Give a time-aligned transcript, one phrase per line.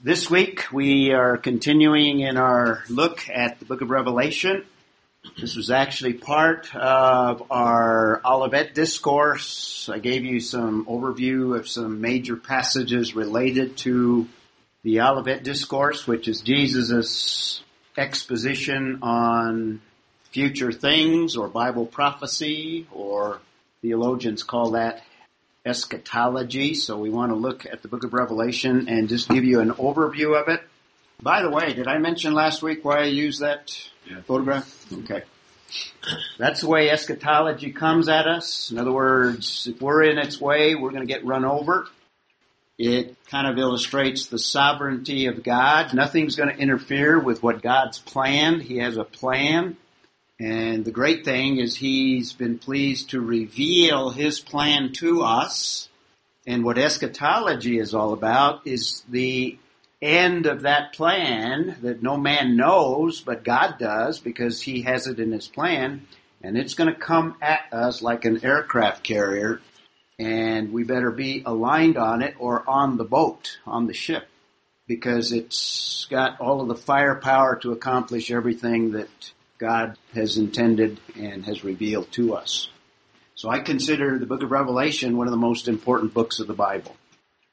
[0.00, 4.64] This week we are continuing in our look at the book of Revelation.
[5.40, 9.88] This was actually part of our Olivet discourse.
[9.92, 14.28] I gave you some overview of some major passages related to
[14.84, 17.64] the Olivet discourse, which is Jesus'
[17.96, 19.80] exposition on
[20.30, 23.40] future things or Bible prophecy or
[23.82, 25.02] theologians call that
[25.68, 26.74] eschatology.
[26.74, 29.70] So we want to look at the book of Revelation and just give you an
[29.72, 30.62] overview of it.
[31.20, 33.76] By the way, did I mention last week why I used that
[34.08, 34.20] yeah.
[34.22, 34.86] photograph?
[34.92, 35.22] Okay.
[36.38, 38.70] That's the way eschatology comes at us.
[38.70, 41.86] In other words, if we're in its way, we're going to get run over.
[42.78, 45.92] It kind of illustrates the sovereignty of God.
[45.92, 48.62] Nothing's going to interfere with what God's planned.
[48.62, 49.76] He has a plan.
[50.40, 55.88] And the great thing is he's been pleased to reveal his plan to us.
[56.46, 59.58] And what eschatology is all about is the
[60.00, 65.18] end of that plan that no man knows, but God does because he has it
[65.18, 66.06] in his plan.
[66.40, 69.60] And it's going to come at us like an aircraft carrier.
[70.20, 74.28] And we better be aligned on it or on the boat, on the ship,
[74.86, 79.08] because it's got all of the firepower to accomplish everything that
[79.58, 82.68] God has intended and has revealed to us.
[83.34, 86.54] So I consider the book of Revelation one of the most important books of the
[86.54, 86.96] Bible.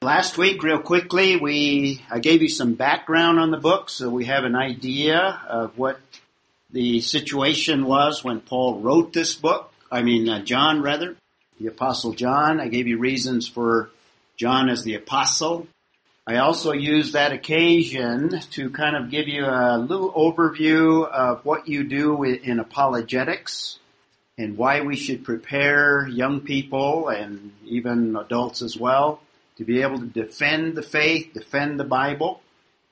[0.02, 4.26] Last week, real quickly, we, I gave you some background on the book so we
[4.26, 5.98] have an idea of what
[6.70, 9.72] the situation was when Paul wrote this book.
[9.90, 11.16] I mean, uh, John rather,
[11.58, 12.60] the apostle John.
[12.60, 13.90] I gave you reasons for
[14.36, 15.66] John as the apostle.
[16.28, 21.68] I also use that occasion to kind of give you a little overview of what
[21.68, 23.78] you do in apologetics
[24.36, 29.20] and why we should prepare young people and even adults as well
[29.58, 32.42] to be able to defend the faith, defend the Bible.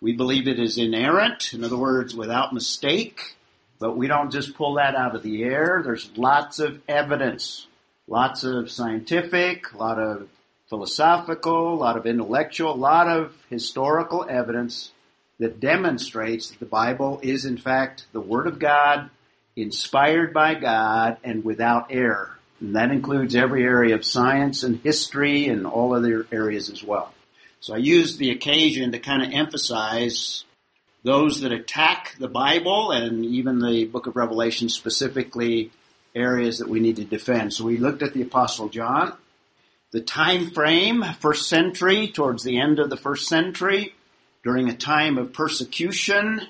[0.00, 3.34] We believe it is inerrant, in other words, without mistake,
[3.80, 5.82] but we don't just pull that out of the air.
[5.84, 7.66] There's lots of evidence,
[8.06, 10.28] lots of scientific, a lot of
[10.74, 14.90] philosophical, a lot of intellectual, a lot of historical evidence
[15.39, 19.08] that demonstrates that the Bible is in fact the Word of God,
[19.55, 22.36] inspired by God, and without error.
[22.58, 27.14] And that includes every area of science and history and all other areas as well.
[27.61, 30.45] So I use the occasion to kind of emphasize
[31.05, 35.70] those that attack the Bible and even the book of Revelation specifically
[36.17, 37.55] areas that we need to defend.
[37.55, 39.17] So we looked at the Apostle John.
[39.94, 43.94] The time frame, first century, towards the end of the first century,
[44.42, 46.40] during a time of persecution,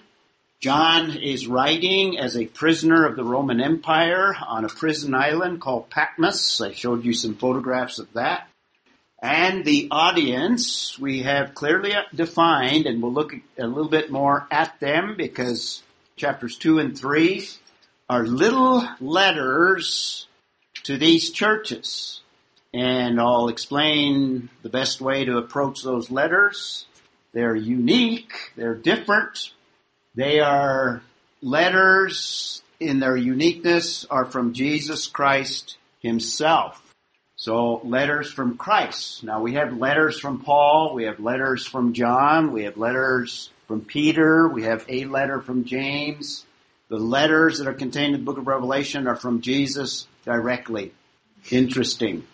[0.61, 5.91] John is writing as a prisoner of the Roman Empire on a prison island called
[5.91, 6.63] Patmos.
[6.63, 8.49] I showed you some photographs of that.
[9.21, 14.81] And the audience we have clearly defined, and we'll look a little bit more at
[14.81, 15.83] them because
[16.17, 17.47] chapters 2 and 3
[18.09, 20.29] are little letters
[20.85, 22.23] to these churches
[22.75, 26.87] and I'll explain the best way to approach those letters.
[27.33, 29.53] They're unique, they're different,
[30.17, 31.01] they are
[31.41, 36.81] letters in their uniqueness are from Jesus Christ himself.
[37.37, 39.23] So letters from Christ.
[39.23, 43.83] Now we have letters from Paul, we have letters from John, we have letters from
[43.83, 46.45] Peter, we have a letter from James.
[46.89, 50.93] The letters that are contained in the book of Revelation are from Jesus directly.
[51.51, 52.25] Interesting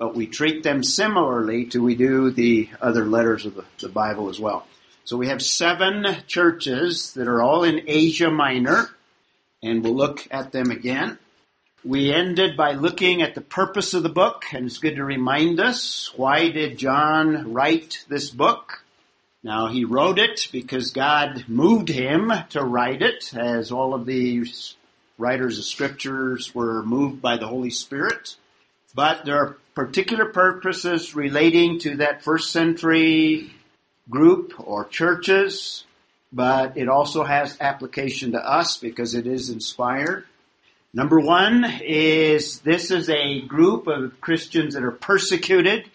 [0.00, 4.30] but we treat them similarly to we do the other letters of the, the Bible
[4.30, 4.66] as well.
[5.04, 8.88] So we have seven churches that are all in Asia Minor,
[9.62, 11.18] and we'll look at them again.
[11.84, 15.60] We ended by looking at the purpose of the book, and it's good to remind
[15.60, 18.82] us why did John write this book?
[19.42, 24.46] Now he wrote it because God moved him to write it, as all of the
[25.18, 28.36] writers of scriptures were moved by the Holy Spirit.
[28.94, 33.50] But there are particular purposes relating to that first century
[34.10, 35.84] group or churches,
[36.30, 40.26] but it also has application to us because it is inspired.
[40.92, 45.88] Number one is this is a group of Christians that are persecuted.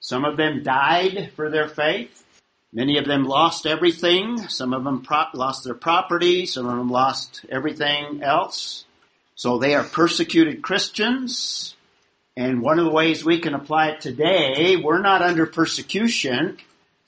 [0.00, 2.24] Some of them died for their faith.
[2.72, 4.48] Many of them lost everything.
[4.48, 6.46] Some of them pro- lost their property.
[6.46, 8.86] Some of them lost everything else.
[9.34, 11.74] So they are persecuted Christians.
[12.38, 16.58] And one of the ways we can apply it today, we're not under persecution,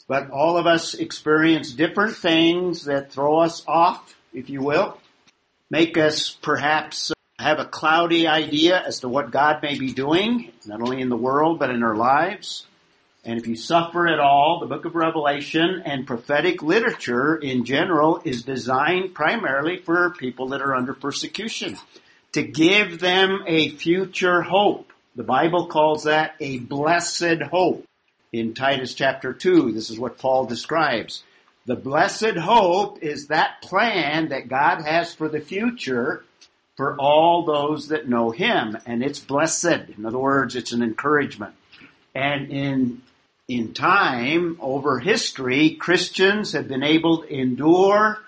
[0.09, 4.99] but all of us experience different things that throw us off, if you will,
[5.71, 10.81] make us perhaps have a cloudy idea as to what God may be doing, not
[10.81, 12.67] only in the world, but in our lives.
[13.25, 18.21] And if you suffer at all, the book of Revelation and prophetic literature in general
[18.25, 21.76] is designed primarily for people that are under persecution.
[22.33, 24.89] To give them a future hope.
[25.17, 27.85] The Bible calls that a blessed hope.
[28.33, 31.25] In Titus chapter 2, this is what Paul describes.
[31.67, 36.25] The blessed hope is that plan that God has for the future
[36.77, 38.79] for all those that know Him.
[38.87, 39.89] And it's blessed.
[39.99, 41.55] In other words, it's an encouragement.
[42.15, 43.03] And in
[43.49, 48.21] in time, over history, Christians have been able to endure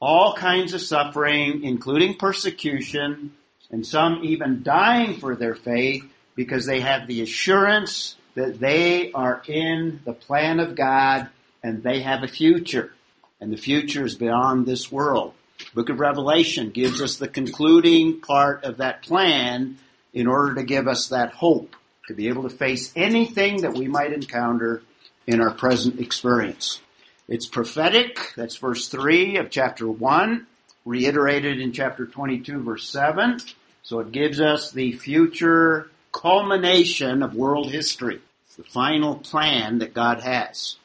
[0.00, 3.32] all kinds of suffering, including persecution,
[3.70, 6.04] and some even dying for their faith
[6.36, 11.28] because they have the assurance that they are in the plan of God
[11.62, 12.92] and they have a future.
[13.40, 15.34] And the future is beyond this world.
[15.74, 19.78] Book of Revelation gives us the concluding part of that plan
[20.12, 21.74] in order to give us that hope
[22.08, 24.82] to be able to face anything that we might encounter
[25.26, 26.80] in our present experience.
[27.28, 30.46] It's prophetic, that's verse 3 of chapter 1,
[30.84, 33.40] reiterated in chapter 22 verse 7.
[33.82, 38.20] So it gives us the future culmination of world history,
[38.56, 40.76] the final plan that God has.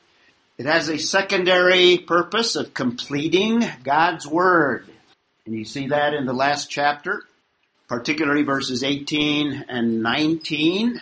[0.57, 4.88] It has a secondary purpose of completing God's Word.
[5.45, 7.24] And you see that in the last chapter
[7.92, 11.01] particularly verses 18 and 19.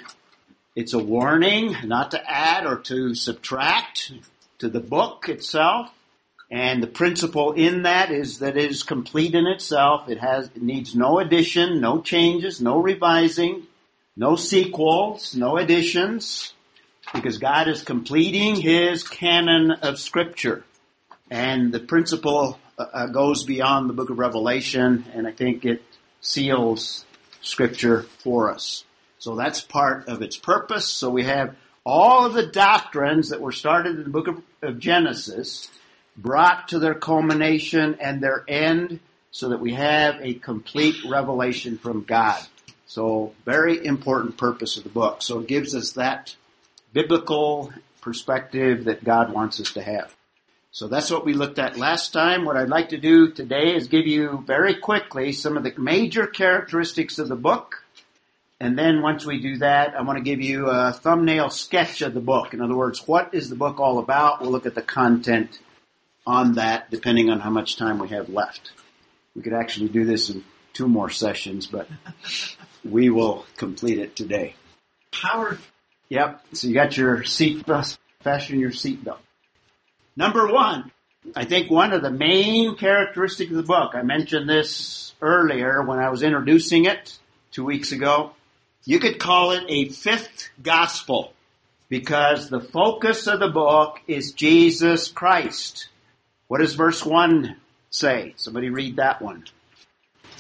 [0.76, 4.12] It's a warning not to add or to subtract
[4.58, 5.92] to the book itself.
[6.50, 10.10] And the principle in that is that it is complete in itself.
[10.10, 13.68] It has, it needs no addition, no changes, no revising,
[14.20, 16.54] no sequels, no additions,
[17.14, 20.66] because God is completing His canon of scripture.
[21.32, 25.82] And the principle uh, goes beyond the book of Revelation, and I think it
[26.20, 27.06] seals
[27.42, 28.84] scripture for us.
[29.20, 30.90] So that's part of its purpose.
[30.90, 31.56] So we have
[31.86, 35.72] all of the doctrines that were started in the book of, of Genesis
[36.18, 39.00] brought to their culmination and their end
[39.32, 42.42] so that we have a complete revelation from God.
[42.90, 45.22] So very important purpose of the book.
[45.22, 46.36] So it gives us that
[46.92, 47.72] biblical
[48.02, 50.16] perspective that God wants us to have.
[50.72, 52.46] So that's what we looked at last time.
[52.46, 56.26] What I'd like to do today is give you very quickly some of the major
[56.26, 57.84] characteristics of the book.
[58.60, 62.16] And then once we do that, I want to give you a thumbnail sketch of
[62.16, 62.56] the book.
[62.56, 64.42] In other words, what is the book all about?
[64.42, 65.60] We'll look at the content
[66.26, 68.72] on that depending on how much time we have left.
[69.36, 70.44] We could actually do this in
[70.74, 71.88] two more sessions, but
[72.92, 74.56] we will complete it today.
[75.14, 75.60] Howard.
[76.10, 76.42] Yep.
[76.54, 79.20] So you got your seat, belt, fasten your seatbelt.
[80.16, 80.92] Number one,
[81.36, 86.00] I think one of the main characteristics of the book, I mentioned this earlier when
[86.00, 87.18] I was introducing it
[87.52, 88.34] two weeks ago.
[88.86, 91.34] You could call it a fifth gospel
[91.90, 95.90] because the focus of the book is Jesus Christ.
[96.48, 97.56] What does verse 1
[97.90, 98.34] say?
[98.38, 99.46] Somebody read that one.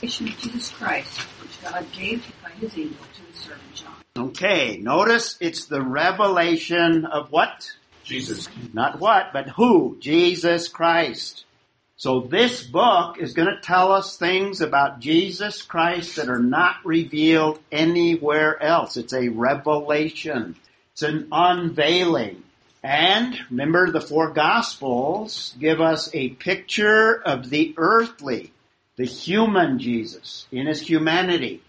[0.01, 3.95] Jesus Christ, which God gave by his angel to his servant John.
[4.17, 7.71] Okay, notice it's the revelation of what?
[8.03, 8.47] Jesus.
[8.73, 9.97] Not what, but who?
[9.99, 11.45] Jesus Christ.
[11.97, 16.77] So this book is going to tell us things about Jesus Christ that are not
[16.85, 18.95] revealed anywhere else.
[18.95, 20.55] It's a revelation.
[20.93, 22.43] It's an unveiling.
[22.81, 28.53] And remember the four gospels give us a picture of the earthly,
[28.99, 31.63] the human Jesus in his humanity.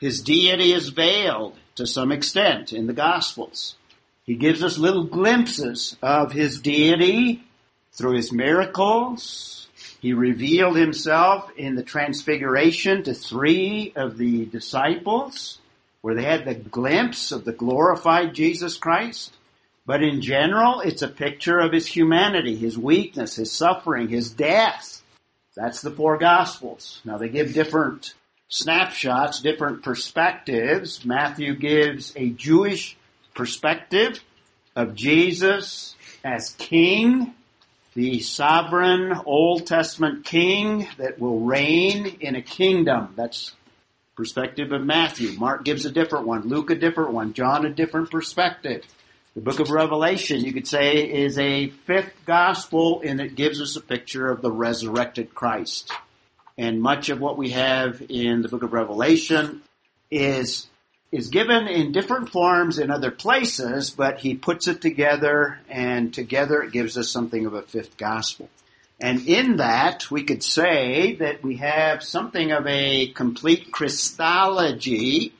[0.00, 3.76] His deity is veiled to some extent in the gospels.
[4.24, 7.44] He gives us little glimpses of his deity
[7.92, 9.68] through his miracles.
[10.00, 15.58] He revealed himself in the transfiguration to three of the disciples
[16.00, 19.36] where they had the glimpse of the glorified Jesus Christ.
[19.84, 25.01] But in general, it's a picture of his humanity, his weakness, his suffering, his death.
[25.54, 27.00] That's the four gospels.
[27.04, 28.14] Now they give different
[28.48, 31.04] snapshots, different perspectives.
[31.04, 32.96] Matthew gives a Jewish
[33.34, 34.22] perspective
[34.74, 35.94] of Jesus
[36.24, 37.34] as king,
[37.94, 43.12] the sovereign Old Testament king that will reign in a kingdom.
[43.16, 43.54] That's
[44.16, 45.38] perspective of Matthew.
[45.38, 46.48] Mark gives a different one.
[46.48, 47.32] Luke a different one.
[47.32, 48.84] John a different perspective.
[49.34, 53.76] The book of Revelation, you could say, is a fifth gospel and it gives us
[53.76, 55.90] a picture of the resurrected Christ.
[56.58, 59.62] And much of what we have in the book of Revelation
[60.10, 60.68] is
[61.10, 66.62] is given in different forms in other places, but he puts it together and together
[66.62, 68.48] it gives us something of a fifth gospel.
[69.00, 75.32] And in that, we could say that we have something of a complete Christology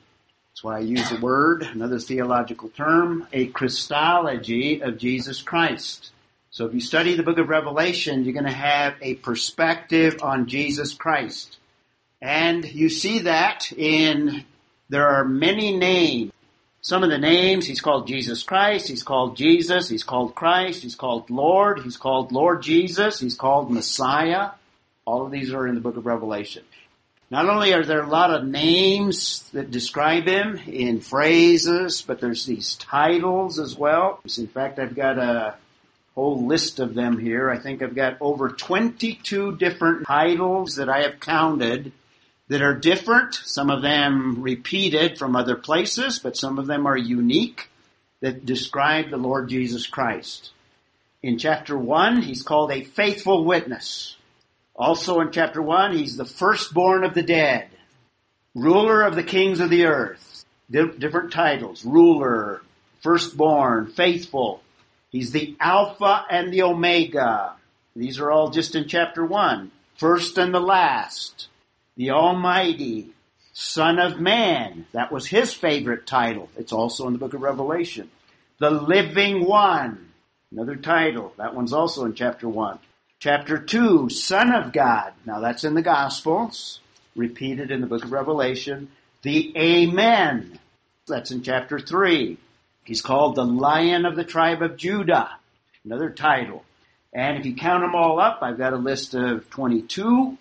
[0.63, 6.11] Why I use the word, another theological term, a Christology of Jesus Christ.
[6.51, 10.47] So if you study the book of Revelation, you're going to have a perspective on
[10.47, 11.57] Jesus Christ.
[12.21, 14.45] And you see that in,
[14.87, 16.31] there are many names.
[16.79, 20.95] Some of the names, he's called Jesus Christ, he's called Jesus, he's called Christ, he's
[20.95, 24.51] called Lord, he's called Lord Jesus, he's called Messiah.
[25.03, 26.63] All of these are in the book of Revelation.
[27.29, 32.45] Not only are there a lot of names that describe him in phrases, but there's
[32.45, 34.19] these titles as well.
[34.37, 35.55] In fact, I've got a
[36.15, 37.49] whole list of them here.
[37.49, 41.91] I think I've got over 22 different titles that I have counted
[42.49, 43.33] that are different.
[43.33, 47.69] Some of them repeated from other places, but some of them are unique
[48.21, 50.51] that describe the Lord Jesus Christ.
[51.23, 54.17] In chapter 1, he's called a faithful witness.
[54.75, 57.67] Also in chapter 1, he's the firstborn of the dead,
[58.55, 60.45] ruler of the kings of the earth.
[60.69, 61.85] different titles.
[61.85, 62.61] Ruler,
[63.01, 64.63] firstborn, faithful.
[65.11, 67.55] He's the Alpha and the Omega.
[67.95, 69.71] These are all just in chapter 1.
[69.97, 71.47] First and the last.
[71.95, 73.09] The Almighty.
[73.53, 74.87] Son of Man.
[74.93, 76.49] That was his favorite title.
[76.57, 78.09] It's also in the book of Revelation.
[78.57, 80.09] The Living One.
[80.51, 81.33] Another title.
[81.37, 82.79] That one's also in chapter 1.
[83.23, 85.13] Chapter 2, Son of God.
[85.25, 86.81] Now that's in the Gospels,
[87.15, 88.89] repeated in the book of Revelation.
[89.21, 90.59] The Amen.
[91.07, 92.37] That's in chapter 3.
[92.83, 95.37] He's called the Lion of the tribe of Judah.
[95.85, 96.65] Another title.
[97.13, 100.37] And if you count them all up, I've got a list of 22.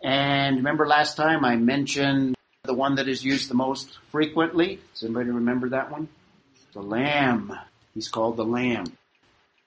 [0.00, 4.78] And remember last time I mentioned the one that is used the most frequently?
[4.94, 6.08] Does anybody remember that one?
[6.74, 7.52] The Lamb.
[7.92, 8.84] He's called the Lamb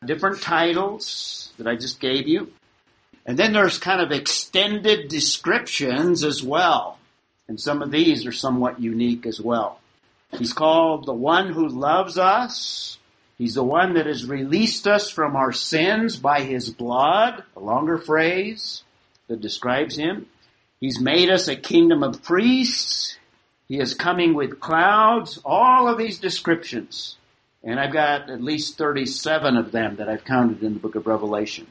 [0.05, 2.51] different titles that I just gave you.
[3.25, 6.99] And then there's kind of extended descriptions as well.
[7.47, 9.79] And some of these are somewhat unique as well.
[10.31, 12.97] He's called the one who loves us.
[13.37, 17.97] He's the one that has released us from our sins by his blood, a longer
[17.97, 18.83] phrase
[19.27, 20.27] that describes him.
[20.79, 23.17] He's made us a kingdom of priests.
[23.67, 25.39] He is coming with clouds.
[25.45, 27.17] All of these descriptions
[27.63, 31.07] and I've got at least 37 of them that I've counted in the book of
[31.07, 31.67] Revelation.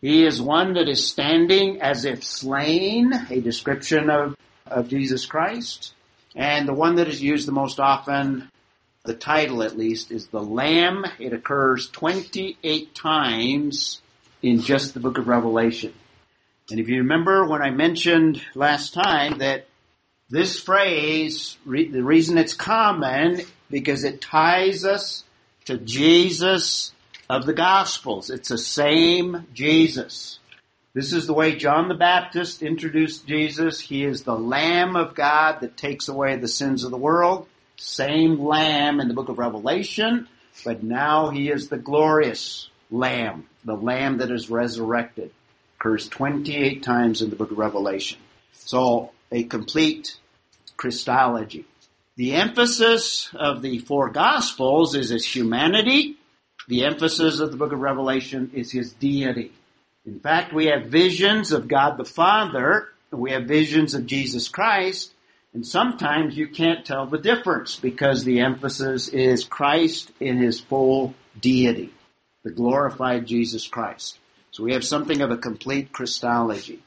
[0.00, 5.94] He is one that is standing as if slain, a description of, of Jesus Christ.
[6.34, 8.48] And the one that is used the most often,
[9.04, 11.04] the title at least, is the Lamb.
[11.18, 14.00] It occurs 28 times
[14.42, 15.92] in just the book of Revelation.
[16.70, 19.66] And if you remember when I mentioned last time that
[20.30, 25.24] this phrase, re- the reason it's common, because it ties us
[25.66, 26.92] to Jesus
[27.28, 28.30] of the Gospels.
[28.30, 30.38] It's the same Jesus.
[30.94, 33.80] This is the way John the Baptist introduced Jesus.
[33.80, 37.46] He is the Lamb of God that takes away the sins of the world.
[37.76, 40.28] Same Lamb in the book of Revelation,
[40.64, 45.32] but now he is the glorious Lamb, the Lamb that is resurrected.
[45.78, 48.18] Occurs 28 times in the book of Revelation.
[48.52, 50.18] So a complete
[50.76, 51.64] Christology.
[52.16, 56.16] The emphasis of the four gospels is his humanity.
[56.68, 59.52] The emphasis of the book of Revelation is his deity.
[60.04, 65.12] In fact, we have visions of God the Father, we have visions of Jesus Christ,
[65.54, 71.14] and sometimes you can't tell the difference because the emphasis is Christ in his full
[71.40, 71.92] deity,
[72.42, 74.18] the glorified Jesus Christ.
[74.50, 76.82] So we have something of a complete Christology.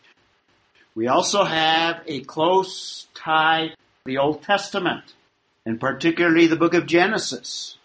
[0.93, 3.71] We also have a close tie
[4.05, 5.15] the Old Testament,
[5.65, 7.75] and particularly the book of Genesis.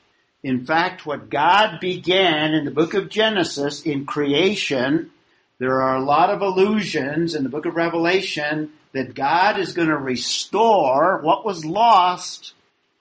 [0.43, 5.13] In fact, what God began in the book of Genesis in creation,
[5.59, 9.89] there are a lot of allusions in the book of Revelation that God is going
[9.89, 12.53] to restore what was lost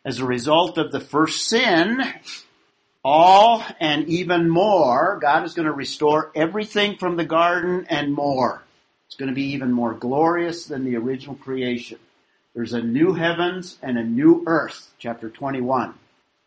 [0.06, 2.02] as a result of the first sin.
[3.04, 5.20] All and even more.
[5.22, 8.64] God is going to restore everything from the garden and more.
[9.08, 12.00] It's going to be even more glorious than the original creation.
[12.56, 15.94] There's a new heavens and a new earth, chapter 21.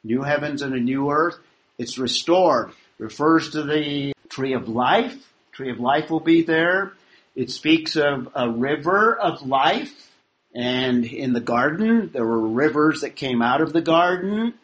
[0.02, 1.38] New heavens and a new earth.
[1.78, 2.73] It's restored.
[2.99, 5.32] Refers to the tree of life.
[5.52, 6.92] Tree of life will be there.
[7.37, 10.11] It speaks of a river of life.
[10.54, 14.54] And in the garden, there were rivers that came out of the garden.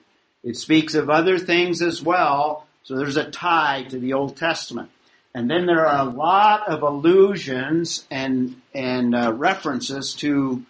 [0.42, 2.66] It speaks of other things as well.
[2.82, 4.90] So there's a tie to the Old Testament.
[5.34, 10.64] And then there are a lot of allusions and, and uh, references to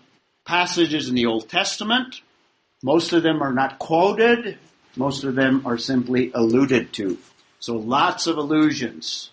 [0.48, 2.22] passages in the Old Testament.
[2.82, 4.56] Most of them are not quoted.
[4.96, 7.18] Most of them are simply alluded to.
[7.60, 9.30] So lots of allusions.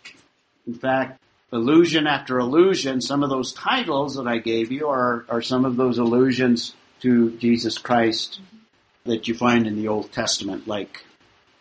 [0.67, 1.21] In fact,
[1.53, 5.77] allusion after allusion, some of those titles that I gave you are, are some of
[5.77, 8.41] those allusions to Jesus Christ
[9.05, 11.05] that you find in the Old Testament, like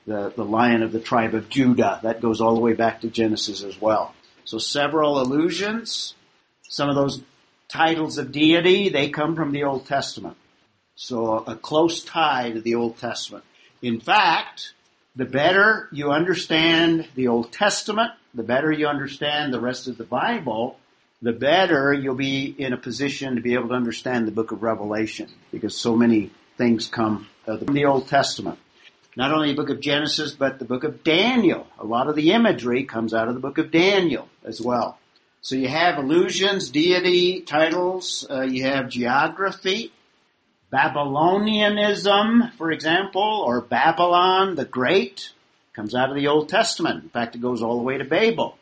[0.04, 2.00] the, the lion of the tribe of Judah.
[2.02, 4.16] That goes all the way back to Genesis as well.
[4.44, 6.14] So several allusions.
[6.68, 7.23] Some of those
[7.74, 10.36] titles of deity, they come from the Old Testament.
[10.94, 13.44] So a close tie to the Old Testament.
[13.82, 14.74] In fact,
[15.16, 20.04] the better you understand the Old Testament, the better you understand the rest of the
[20.04, 20.78] Bible,
[21.20, 24.62] the better you'll be in a position to be able to understand the book of
[24.62, 28.60] Revelation because so many things come uh, from the Old Testament.
[29.16, 31.66] Not only the book of Genesis, but the book of Daniel.
[31.80, 34.98] A lot of the imagery comes out of the book of Daniel as well.
[35.44, 39.92] So you have illusions, deity, titles, uh, you have geography,
[40.72, 45.32] Babylonianism, for example, or Babylon the Great,
[45.74, 47.02] comes out of the Old Testament.
[47.02, 48.56] In fact, it goes all the way to Babel.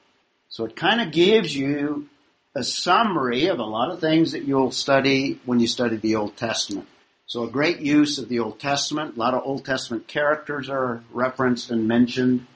[0.49, 2.09] So it kind of gives you
[2.53, 6.37] a summary of a lot of things that you'll study when you study the Old
[6.37, 6.89] Testament.
[7.27, 9.15] So a great use of the Old Testament.
[9.15, 12.49] A lot of Old Testament characters are referenced and mentioned.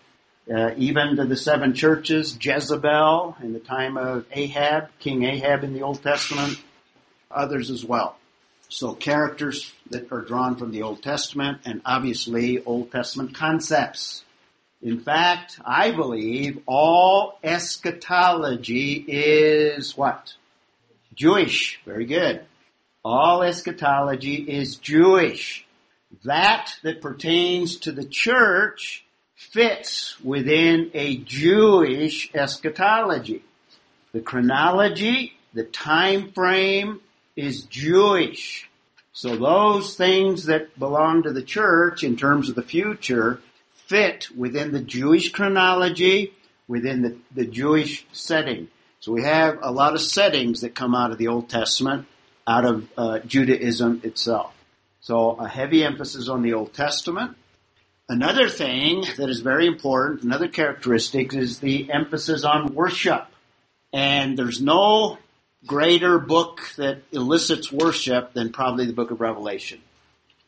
[0.48, 5.74] Uh, even to the seven churches, Jezebel in the time of Ahab, King Ahab in
[5.74, 6.60] the Old Testament,
[7.30, 8.16] others as well.
[8.68, 14.24] So characters that are drawn from the Old Testament and obviously Old Testament concepts.
[14.82, 20.34] In fact, I believe all eschatology is what?
[21.14, 21.80] Jewish.
[21.84, 22.44] Very good.
[23.04, 25.66] All eschatology is Jewish.
[26.24, 29.05] That that pertains to the church
[29.36, 33.44] fits within a Jewish eschatology.
[34.12, 37.00] The chronology, the time frame,
[37.36, 38.68] is Jewish.
[39.12, 43.40] So those things that belong to the church in terms of the future
[43.86, 46.32] fit within the Jewish chronology,
[46.66, 48.68] within the, the Jewish setting.
[49.00, 52.06] So we have a lot of settings that come out of the Old Testament,
[52.46, 54.52] out of uh, Judaism itself.
[55.00, 57.36] So a heavy emphasis on the Old Testament.
[58.08, 63.26] Another thing that is very important, another characteristic is the emphasis on worship.
[63.92, 65.18] And there's no
[65.66, 69.80] greater book that elicits worship than probably the book of Revelation.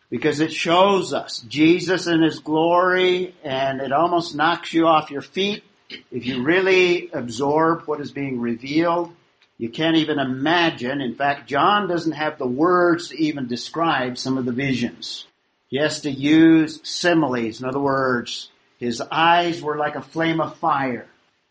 [0.09, 5.23] Because it shows us Jesus in His glory and it almost knocks you off your
[5.23, 5.65] feet.
[6.13, 9.11] If you really absorb what is being revealed,
[9.59, 11.01] you can't even imagine.
[11.01, 15.27] In fact, John doesn't have the words to even describe some of the visions.
[15.69, 17.61] He has to use similes.
[17.61, 21.09] In other words, his eyes were like a flame of fire.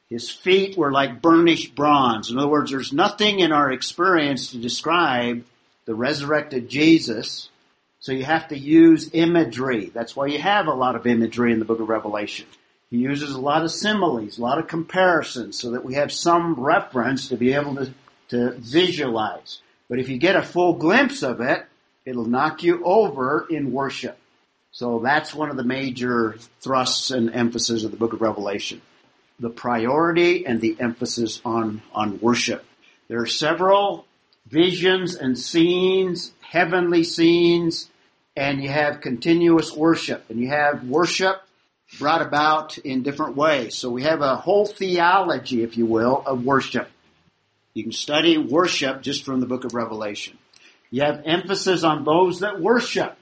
[0.09, 2.31] His feet were like burnished bronze.
[2.31, 5.43] In other words, there's nothing in our experience to describe
[5.85, 7.49] the resurrected Jesus.
[7.99, 9.91] So you have to use imagery.
[9.93, 12.45] That's why you have a lot of imagery in the book of Revelation.
[12.89, 16.53] He uses a lot of similes, a lot of comparisons so that we have some
[16.53, 17.93] reference to be able to,
[18.29, 19.61] to visualize.
[19.89, 21.65] But if you get a full glimpse of it,
[22.07, 24.17] it'll knock you over in worship.
[24.71, 28.81] So that's one of the major thrusts and emphasis of the book of Revelation
[29.39, 32.65] the priority and the emphasis on, on worship.
[33.07, 34.07] There are several
[34.47, 37.87] visions and scenes, heavenly scenes,
[38.35, 40.25] and you have continuous worship.
[40.29, 41.39] And you have worship
[41.99, 43.75] brought about in different ways.
[43.75, 46.89] So we have a whole theology, if you will, of worship.
[47.75, 50.35] You can study worship just from the book of Revelation.
[50.89, 53.17] You have emphasis on those that worship.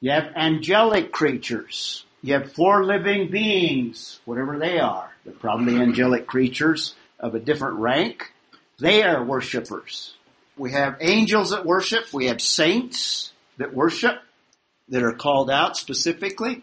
[0.00, 2.04] You have angelic creatures.
[2.22, 5.10] You have four living beings, whatever they are.
[5.24, 8.32] They're probably angelic creatures of a different rank.
[8.78, 10.14] They are worshipers.
[10.56, 12.12] We have angels that worship.
[12.12, 14.16] We have saints that worship
[14.88, 16.62] that are called out specifically.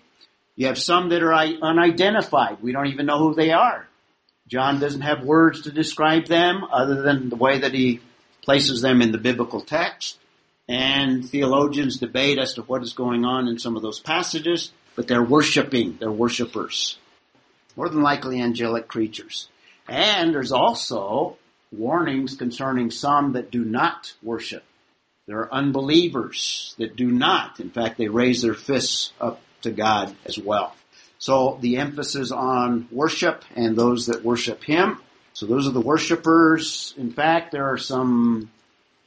[0.56, 2.62] You have some that are unidentified.
[2.62, 3.88] We don't even know who they are.
[4.48, 8.02] John doesn't have words to describe them other than the way that he
[8.42, 10.18] places them in the biblical text.
[10.68, 15.08] And theologians debate as to what is going on in some of those passages but
[15.08, 16.98] they're worshiping, they're worshipers.
[17.76, 19.48] More than likely angelic creatures.
[19.88, 21.38] And there's also
[21.72, 24.64] warnings concerning some that do not worship.
[25.28, 27.60] There are unbelievers that do not.
[27.60, 30.76] In fact, they raise their fists up to God as well.
[31.20, 35.00] So the emphasis on worship and those that worship Him.
[35.34, 36.94] So those are the worshipers.
[36.98, 38.52] In fact, there are some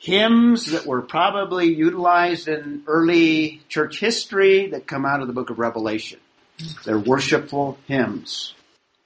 [0.05, 5.49] hymns that were probably utilized in early church history that come out of the book
[5.49, 6.21] of Revelation.
[6.85, 8.55] They're worshipful hymns.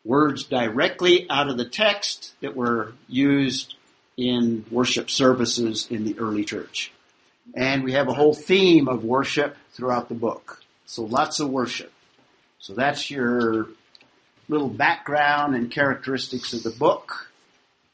[0.04, 3.76] Words directly out of the text that were used
[4.16, 6.90] in worship services in the early church.
[7.54, 10.64] And we have a whole theme of worship throughout the book.
[10.87, 11.92] So lots of worship.
[12.58, 13.68] So that's your
[14.48, 17.27] little background and characteristics of the book.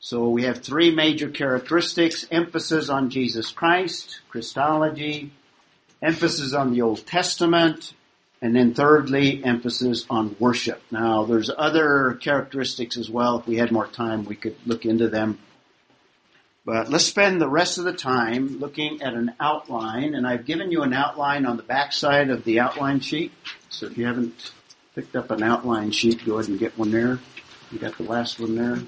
[0.04, 5.32] So we have three major characteristics, emphasis on Jesus Christ, Christology,
[6.02, 7.94] emphasis on the Old Testament,
[8.42, 10.82] and then thirdly, emphasis on worship.
[10.90, 13.38] Now, there's other characteristics as well.
[13.38, 15.38] If we had more time, we could look into them.
[16.66, 20.70] But let's spend the rest of the time looking at an outline, and I've given
[20.70, 23.32] you an outline on the back side of the outline sheet.
[23.70, 24.52] So if you haven't
[24.94, 27.20] picked up an outline sheet, go ahead and get one there.
[27.72, 28.80] You got the last one there.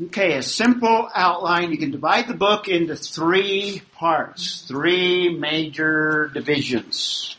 [0.00, 1.72] Okay, a simple outline.
[1.72, 7.36] You can divide the book into three parts, three major divisions.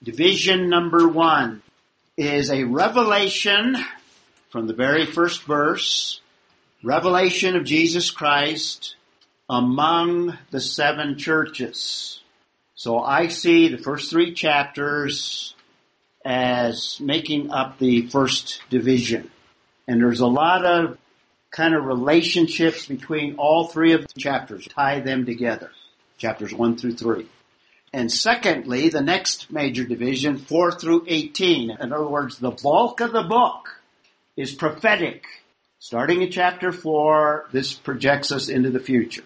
[0.00, 1.62] Division number one
[2.16, 3.76] is a revelation
[4.48, 6.20] from the very first verse,
[6.84, 8.94] revelation of Jesus Christ
[9.50, 12.20] among the seven churches.
[12.76, 15.56] So I see the first three chapters
[16.24, 19.32] as making up the first division.
[19.88, 20.98] And there's a lot of
[21.50, 25.70] kind of relationships between all three of the chapters, tie them together.
[26.18, 27.26] Chapters 1 through 3.
[27.92, 31.70] And secondly, the next major division, 4 through 18.
[31.70, 33.80] In other words, the bulk of the book
[34.36, 35.24] is prophetic.
[35.78, 39.24] Starting in chapter 4, this projects us into the future.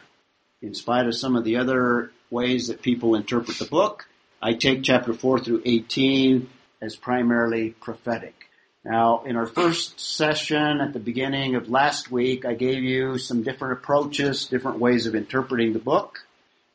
[0.62, 4.06] In spite of some of the other ways that people interpret the book,
[4.42, 6.48] I take chapter 4 through 18
[6.80, 8.49] as primarily prophetic.
[8.84, 13.42] Now, in our first session at the beginning of last week, I gave you some
[13.42, 16.24] different approaches, different ways of interpreting the book.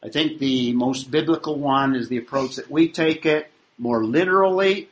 [0.04, 4.88] I think the most biblical one is the approach that we take it more literally.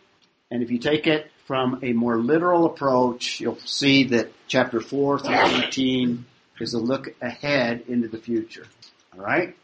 [0.49, 5.19] And if you take it from a more literal approach, you'll see that chapter 4
[5.19, 6.25] through 18
[6.59, 8.65] is a look ahead into the future.
[9.15, 9.55] Alright?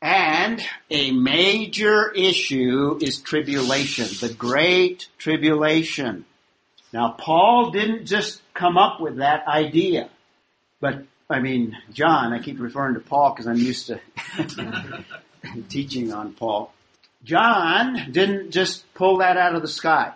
[0.00, 6.24] And a major issue is tribulation, the great tribulation.
[6.96, 10.08] Now, Paul didn't just come up with that idea,
[10.80, 14.00] but I mean, John, I keep referring to Paul because I'm used to
[15.68, 16.72] teaching on Paul.
[17.22, 20.14] John didn't just pull that out of the sky.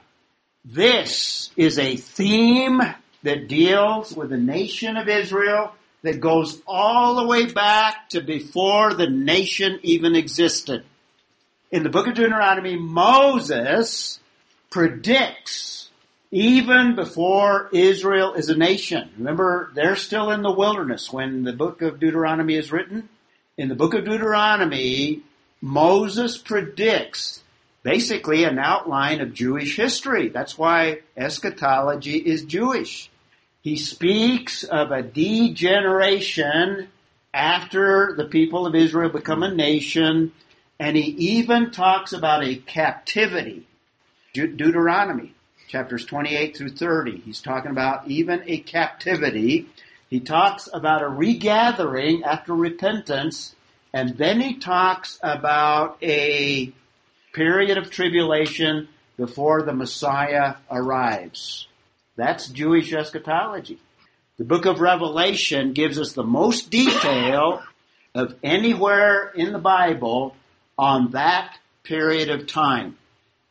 [0.65, 2.81] This is a theme
[3.25, 8.95] that deals with the nation of Israel that goes all the way back to before
[8.95, 10.87] the nation even existed.
[11.71, 14.19] In the book of Deuteronomy, Moses
[14.71, 15.80] predicts
[16.31, 19.11] even before Israel is a nation.
[19.19, 23.09] Remember, they're still in the wilderness when the book of Deuteronomy is written.
[23.57, 25.23] In the book of Deuteronomy,
[25.61, 27.43] Moses predicts
[27.83, 30.29] basically an outline of Jewish history.
[30.29, 33.11] That's why eschatology is Jewish.
[33.63, 36.89] He speaks of a degeneration
[37.35, 40.33] after the people of Israel become a nation,
[40.79, 43.67] and he even talks about a captivity.
[44.33, 45.35] Deuteronomy
[45.71, 47.19] chapters 28 through 30.
[47.19, 49.69] He's talking about even a captivity.
[50.09, 53.55] He talks about a regathering after repentance,
[53.93, 56.73] and then he talks about a
[57.33, 61.69] period of tribulation before the Messiah arrives.
[62.17, 63.79] That's Jewish eschatology.
[64.39, 67.63] The book of Revelation gives us the most detail
[68.13, 70.35] of anywhere in the Bible
[70.77, 72.97] on that period of time.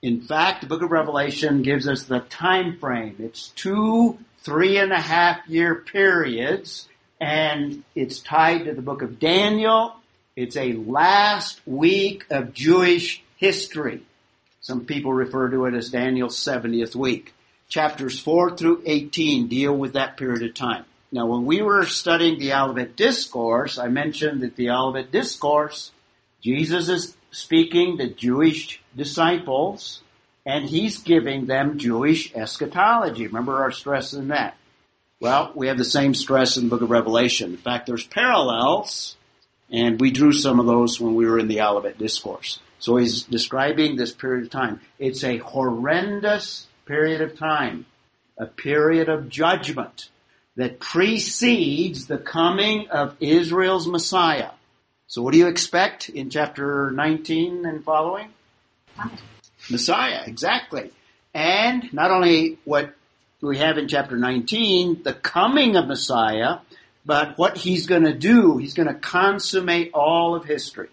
[0.01, 3.17] In fact, the book of Revelation gives us the time frame.
[3.19, 6.87] It's two three and a half year periods
[7.19, 9.95] and it's tied to the book of Daniel.
[10.35, 14.03] It's a last week of Jewish history.
[14.61, 17.33] Some people refer to it as Daniel's 70th week.
[17.67, 20.85] Chapters 4 through 18 deal with that period of time.
[21.11, 25.91] Now when we were studying the Olivet Discourse, I mentioned that the Olivet Discourse,
[26.41, 30.01] Jesus is speaking to Jewish disciples
[30.45, 33.27] and he's giving them Jewish eschatology.
[33.27, 34.55] Remember our stress in that.
[35.19, 37.51] Well, we have the same stress in the book of Revelation.
[37.51, 39.17] In fact, there's parallels
[39.69, 42.59] and we drew some of those when we were in the Olivet Discourse.
[42.79, 44.79] So he's describing this period of time.
[44.97, 47.85] It's a horrendous period of time,
[48.37, 50.09] a period of judgment
[50.55, 54.51] that precedes the coming of Israel's Messiah.
[55.09, 58.31] So what do you expect in chapter 19 and following?
[59.67, 60.91] Messiah, exactly.
[61.33, 62.93] And not only what
[63.41, 66.59] we have in chapter 19, the coming of Messiah,
[67.07, 70.89] but what he's going to do, he's going to consummate all of history.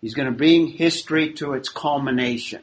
[0.00, 2.62] He's going to bring history to its culmination.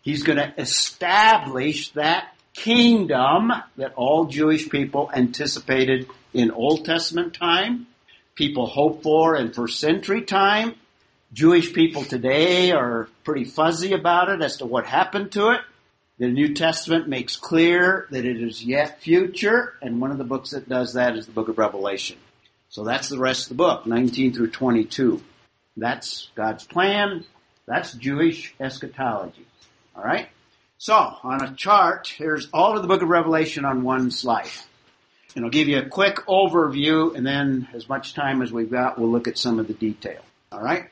[0.00, 7.86] He's going to establish that kingdom that all Jewish people anticipated in Old Testament time
[8.42, 10.74] people hope for and for century time.
[11.32, 15.60] Jewish people today are pretty fuzzy about it as to what happened to it.
[16.18, 20.50] The New Testament makes clear that it is yet future, and one of the books
[20.50, 22.16] that does that is the book of Revelation.
[22.68, 25.22] So that's the rest of the book, 19 through 22.
[25.76, 27.24] That's God's plan.
[27.68, 29.46] That's Jewish eschatology.
[29.94, 30.30] All right?
[30.78, 34.50] So, on a chart, here's all of the book of Revelation on one slide.
[35.34, 38.98] And I'll give you a quick overview, and then as much time as we've got,
[38.98, 40.20] we'll look at some of the detail.
[40.50, 40.90] All right?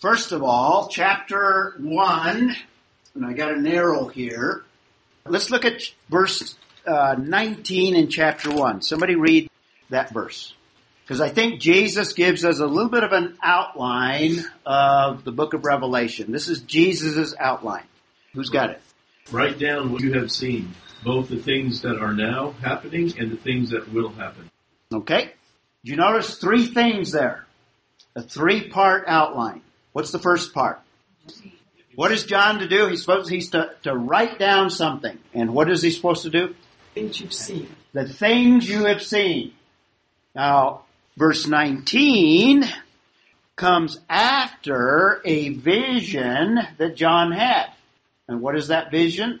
[0.00, 2.56] First of all, chapter 1,
[3.14, 4.64] and I got an arrow here.
[5.24, 8.82] Let's look at verse uh, 19 in chapter 1.
[8.82, 9.48] Somebody read
[9.88, 10.52] that verse.
[11.04, 15.54] Because I think Jesus gives us a little bit of an outline of the book
[15.54, 16.32] of Revelation.
[16.32, 17.84] This is Jesus' outline.
[18.32, 18.80] Who's got it?
[19.30, 23.36] Write down what you have seen, both the things that are now happening and the
[23.36, 24.50] things that will happen.
[24.92, 25.32] Okay.
[25.84, 27.46] Do you notice three things there?
[28.16, 29.62] A three part outline.
[29.92, 30.80] What's the first part?
[31.94, 32.88] What is John to do?
[32.88, 35.18] He's supposed he's to, to write down something.
[35.32, 36.54] And what is he supposed to do?
[36.94, 37.68] Things you've seen.
[37.92, 39.52] The things you have seen.
[40.34, 40.84] Now,
[41.16, 42.64] verse 19
[43.56, 47.66] comes after a vision that John had.
[48.26, 49.40] And what is that vision?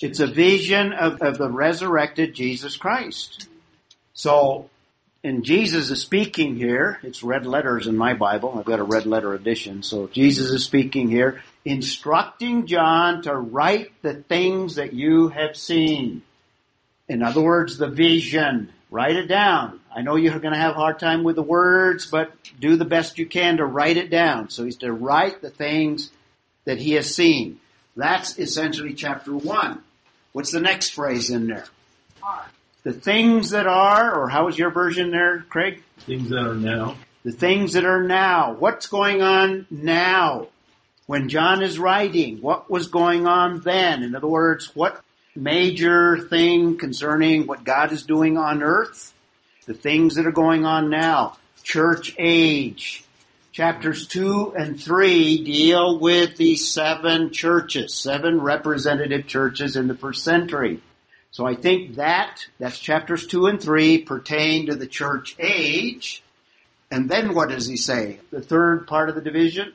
[0.00, 3.48] It's a vision of, of the resurrected Jesus Christ.
[4.12, 4.68] So,
[5.24, 6.98] and Jesus is speaking here.
[7.02, 8.54] It's red letters in my Bible.
[8.58, 9.82] I've got a red letter edition.
[9.82, 16.22] So Jesus is speaking here, instructing John to write the things that you have seen.
[17.08, 18.72] In other words, the vision.
[18.90, 19.80] Write it down.
[19.94, 22.84] I know you're going to have a hard time with the words, but do the
[22.84, 24.50] best you can to write it down.
[24.50, 26.10] So he's to write the things
[26.66, 27.60] that he has seen.
[27.96, 29.82] That's essentially chapter one.
[30.36, 31.64] What's the next phrase in there?
[32.22, 32.44] Are.
[32.82, 35.82] The things that are, or how is your version there, Craig?
[36.00, 36.98] Things that are now.
[37.24, 38.52] The things that are now.
[38.52, 40.48] What's going on now?
[41.06, 44.02] When John is writing, what was going on then?
[44.02, 45.02] In other words, what
[45.34, 49.14] major thing concerning what God is doing on earth?
[49.64, 51.38] The things that are going on now.
[51.62, 53.05] Church age.
[53.56, 60.22] Chapters 2 and 3 deal with the seven churches, seven representative churches in the first
[60.22, 60.82] century.
[61.30, 66.22] So I think that, that's chapters 2 and 3 pertain to the church age.
[66.90, 68.20] And then what does he say?
[68.30, 69.72] The third part of the division?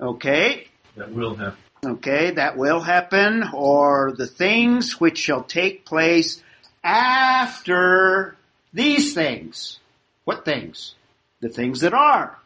[0.00, 0.66] Okay.
[0.96, 1.58] That will happen.
[1.86, 6.42] Okay, that will happen, or the things which shall take place
[6.82, 8.34] after
[8.72, 9.78] these things.
[10.24, 10.96] What things?
[11.38, 12.36] The things that are.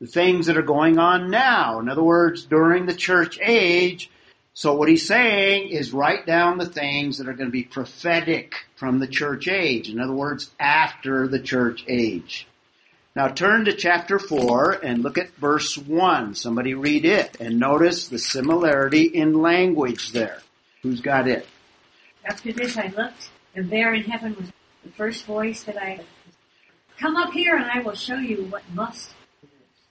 [0.00, 1.80] The things that are going on now.
[1.80, 4.10] In other words, during the church age.
[4.54, 8.54] So what he's saying is write down the things that are going to be prophetic
[8.76, 9.88] from the church age.
[9.88, 12.46] In other words, after the church age.
[13.16, 16.36] Now turn to chapter 4 and look at verse 1.
[16.36, 20.40] Somebody read it and notice the similarity in language there.
[20.82, 21.46] Who's got it?
[22.24, 24.52] After this I looked, and there in heaven was
[24.84, 26.00] the first voice that I
[26.98, 29.14] Come up here and I will show you what must.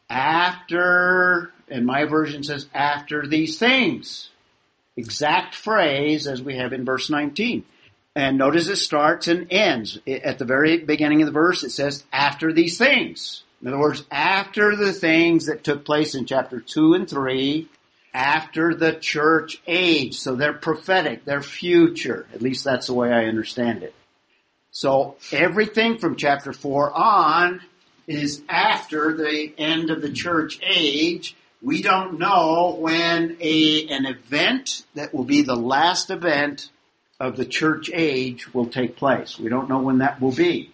[0.09, 4.29] After, and my version says after these things.
[4.95, 7.63] Exact phrase as we have in verse 19.
[8.15, 9.99] And notice it starts and ends.
[10.07, 13.43] At the very beginning of the verse, it says, after these things.
[13.61, 17.67] In other words, after the things that took place in chapter 2 and 3,
[18.13, 20.17] after the church age.
[20.17, 22.27] So they're prophetic, they're future.
[22.33, 23.93] At least that's the way I understand it.
[24.71, 27.61] So everything from chapter 4 on
[28.07, 31.35] is after the end of the church age.
[31.61, 36.69] We don't know when a, an event that will be the last event
[37.19, 39.37] of the church age will take place.
[39.37, 40.71] We don't know when that will be.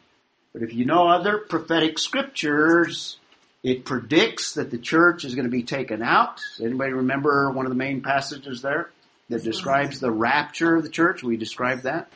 [0.52, 3.18] But if you know other prophetic scriptures,
[3.64, 6.42] it predicts that the church is going to be taken out.
[6.58, 8.92] Does anybody remember one of the main passages there
[9.30, 11.24] that describes the rapture of the church?
[11.24, 12.12] We described that.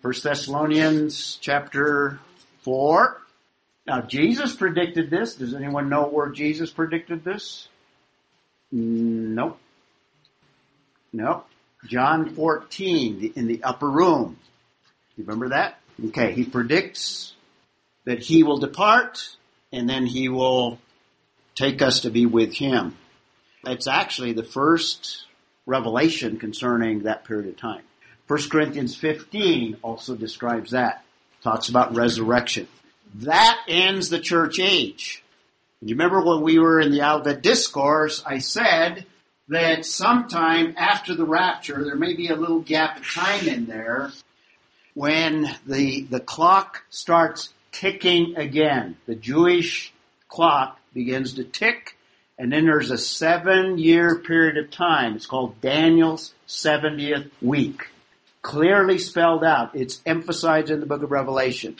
[0.00, 2.20] First Thessalonians chapter
[2.60, 3.20] 4.
[3.86, 5.36] Now Jesus predicted this.
[5.36, 7.68] Does anyone know where Jesus predicted this?
[8.72, 9.58] Nope.
[11.12, 11.46] Nope.
[11.86, 14.38] John 14 in the upper room.
[15.16, 15.78] You remember that?
[16.06, 17.34] Okay, he predicts
[18.04, 19.36] that he will depart
[19.72, 20.78] and then he will
[21.54, 22.96] take us to be with him.
[23.64, 25.24] It's actually the first
[25.64, 27.82] revelation concerning that period of time.
[28.28, 31.04] 1 Corinthians 15 also describes that.
[31.42, 32.66] Talks about resurrection.
[33.14, 35.22] That ends the church age.
[35.80, 39.06] You remember when we were in the Olivet Discourse, I said
[39.48, 44.10] that sometime after the rapture, there may be a little gap of time in there
[44.94, 48.96] when the, the clock starts ticking again.
[49.06, 49.92] The Jewish
[50.28, 51.96] clock begins to tick
[52.38, 55.16] and then there's a seven year period of time.
[55.16, 57.88] It's called Daniel's 70th week.
[58.42, 59.74] Clearly spelled out.
[59.74, 61.76] It's emphasized in the book of Revelation.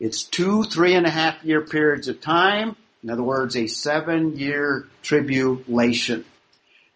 [0.00, 2.76] It's two three and a half year periods of time.
[3.02, 6.24] In other words, a seven year tribulation.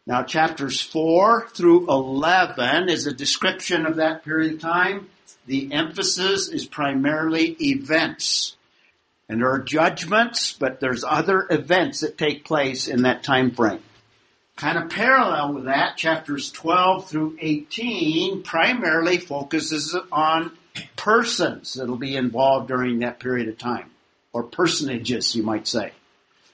[0.06, 5.08] Now chapters 4 through 11 is a description of that period of time.
[5.46, 8.56] The emphasis is primarily events.
[9.28, 13.82] And there are judgments, but there's other events that take place in that time frame.
[14.56, 20.52] Kind of parallel with that, chapters 12 through 18 primarily focuses on
[20.96, 23.90] persons that'll be involved during that period of time.
[24.32, 25.92] Or personages, you might say.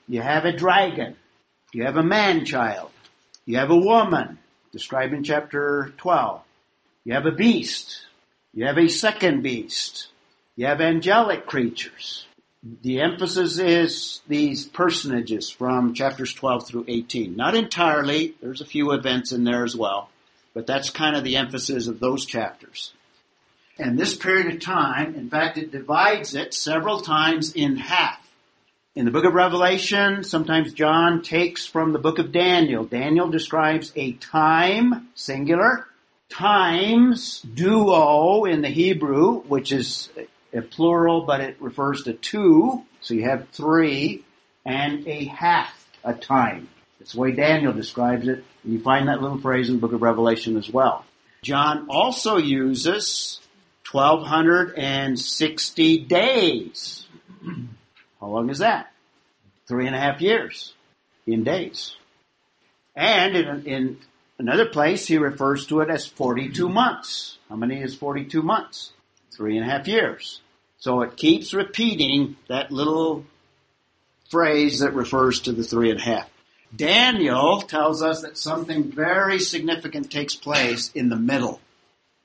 [0.09, 1.17] You have a dragon.
[1.73, 2.91] You have a man child.
[3.45, 4.39] You have a woman,
[4.73, 6.43] described in chapter 12.
[7.05, 8.07] You have a beast.
[8.53, 10.09] You have a second beast.
[10.57, 12.27] You have angelic creatures.
[12.83, 17.37] The emphasis is these personages from chapters 12 through 18.
[17.37, 18.35] Not entirely.
[18.41, 20.11] There's a few events in there as well.
[20.55, 22.93] But that's kind of the emphasis of those chapters.
[23.79, 28.19] And this period of time, in fact, it divides it several times in half.
[28.97, 32.85] In the book of Revelation, sometimes John takes from the book of Daniel.
[32.85, 35.87] Daniel describes a time, singular,
[36.29, 40.09] times, duo in the Hebrew, which is
[40.53, 42.85] a plural, but it refers to two.
[43.01, 44.25] So you have three,
[44.69, 46.69] and a half a time.
[46.99, 48.45] That's the way Daniel describes it.
[48.65, 51.05] And you find that little phrase in the book of Revelation as well.
[51.43, 53.41] John also uses
[53.93, 57.07] 1260 days.
[58.21, 58.93] How long is that?
[59.67, 60.75] Three and a half years
[61.27, 61.97] in days.
[62.97, 63.99] And in, in
[64.39, 67.39] another place, he refers to it as 42 months.
[67.49, 68.93] How many is 42 months?
[69.31, 70.41] Three and a half years.
[70.79, 73.25] So it keeps repeating that little
[74.31, 76.31] phrase that refers to the three and a half.
[76.75, 81.61] Daniel tells us that something very significant takes place in the middle.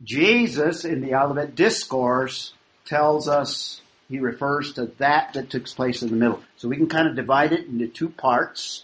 [0.04, 2.54] Jesus in the Olivet Discourse
[2.86, 6.42] tells us he refers to that that took place in the middle.
[6.58, 8.84] So we can kind of divide it into two parts,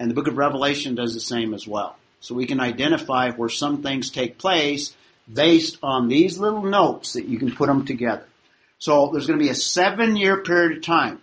[0.00, 1.96] and the book of Revelation does the same as well.
[2.20, 4.96] So we can identify where some things take place
[5.30, 8.26] based on these little notes that you can put them together.
[8.78, 11.20] So there's going to be a seven year period of time.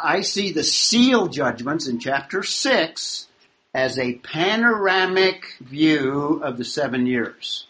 [0.00, 3.26] I see the seal judgments in chapter six
[3.74, 7.66] as a panoramic view of the seven years.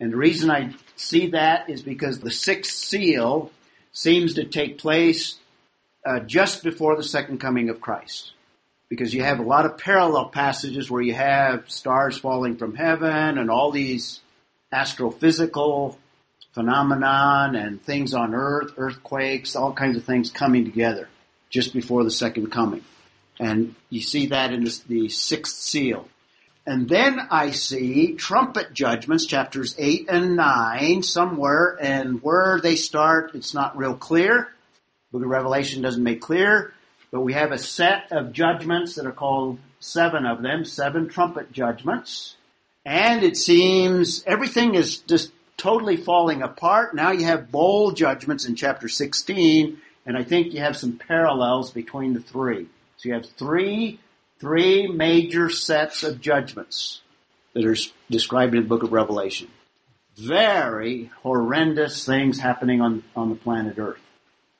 [0.00, 3.50] And the reason I see that is because the sixth seal
[3.92, 5.36] seems to take place
[6.06, 8.32] uh, just before the second coming of Christ.
[8.88, 13.38] Because you have a lot of parallel passages where you have stars falling from heaven
[13.38, 14.20] and all these
[14.72, 15.96] astrophysical
[16.52, 21.08] phenomenon and things on earth, earthquakes, all kinds of things coming together
[21.50, 22.84] just before the second coming.
[23.38, 26.08] And you see that in the sixth seal.
[26.68, 33.30] And then I see trumpet judgments, chapters 8 and 9, somewhere, and where they start,
[33.34, 34.50] it's not real clear.
[35.10, 36.74] Book of Revelation doesn't make clear,
[37.10, 41.52] but we have a set of judgments that are called seven of them, seven trumpet
[41.52, 42.36] judgments.
[42.84, 46.94] And it seems everything is just totally falling apart.
[46.94, 51.70] Now you have bowl judgments in chapter 16, and I think you have some parallels
[51.70, 52.66] between the three.
[52.98, 54.00] So you have three
[54.38, 57.00] three major sets of judgments
[57.54, 57.76] that are
[58.10, 59.48] described in the book of Revelation.
[60.16, 64.00] Very horrendous things happening on, on the planet Earth.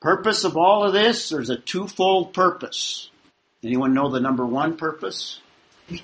[0.01, 3.09] Purpose of all of this, there's a twofold purpose.
[3.63, 5.39] Anyone know the number one purpose?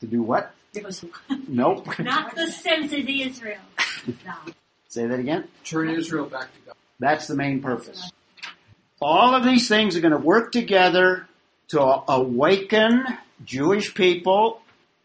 [0.00, 0.52] To do what?
[1.48, 1.98] Nope.
[1.98, 3.62] Not the sense of Israel.
[4.26, 4.34] No.
[4.88, 5.48] Say that again?
[5.64, 6.74] Turn Israel back to God.
[6.98, 8.10] That's the main purpose.
[9.00, 11.26] All of these things are going to work together
[11.68, 13.04] to awaken
[13.44, 14.60] Jewish people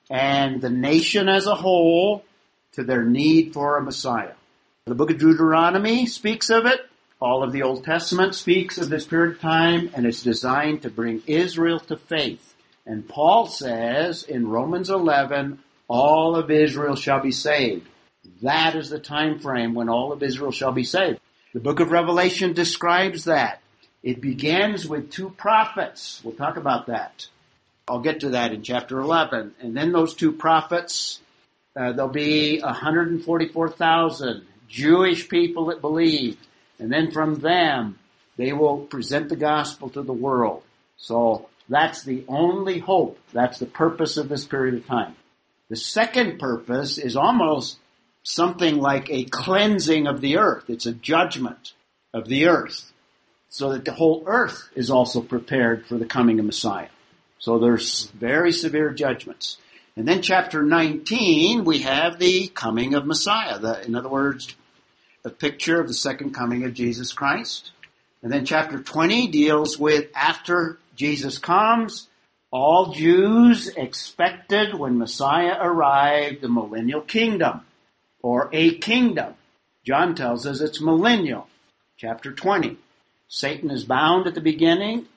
[0.09, 2.23] and the nation as a whole
[2.73, 4.33] to their need for a Messiah.
[4.85, 6.81] The book of Deuteronomy speaks of it.
[7.19, 10.89] All of the Old Testament speaks of this period of time and it's designed to
[10.89, 12.55] bring Israel to faith.
[12.85, 17.87] And Paul says in Romans 11, all of Israel shall be saved.
[18.41, 21.19] That is the time frame when all of Israel shall be saved.
[21.53, 23.60] The book of Revelation describes that.
[24.03, 26.21] It begins with two prophets.
[26.23, 27.27] We'll talk about that.
[27.87, 29.55] I'll get to that in chapter 11.
[29.59, 31.19] And then those two prophets,
[31.75, 36.37] uh, there'll be 144,000 Jewish people that believe.
[36.79, 37.99] And then from them,
[38.37, 40.63] they will present the gospel to the world.
[40.97, 43.19] So that's the only hope.
[43.33, 45.15] That's the purpose of this period of time.
[45.69, 47.77] The second purpose is almost
[48.23, 50.69] something like a cleansing of the earth.
[50.69, 51.73] It's a judgment
[52.13, 52.90] of the earth
[53.51, 56.87] so that the whole earth is also prepared for the coming of Messiah.
[57.37, 59.57] So there's very severe judgments.
[59.97, 63.59] And then chapter 19, we have the coming of Messiah.
[63.59, 64.55] The, in other words,
[65.25, 67.71] a picture of the second coming of Jesus Christ.
[68.23, 72.07] And then chapter 20 deals with after Jesus comes,
[72.51, 77.65] All Jews expected when Messiah arrived the millennial kingdom
[78.21, 79.33] or a kingdom.
[79.83, 81.49] John tells us it's millennial.
[81.97, 82.77] Chapter 20.
[83.33, 85.07] Satan is bound at the beginning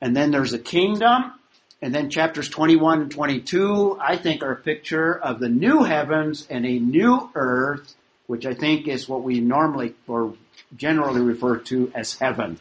[0.00, 1.34] and then there's a kingdom
[1.82, 6.46] and then chapters 21 and 22, I think are a picture of the new heavens
[6.48, 7.94] and a new earth,
[8.26, 10.34] which I think is what we normally or
[10.76, 12.58] generally refer to as heaven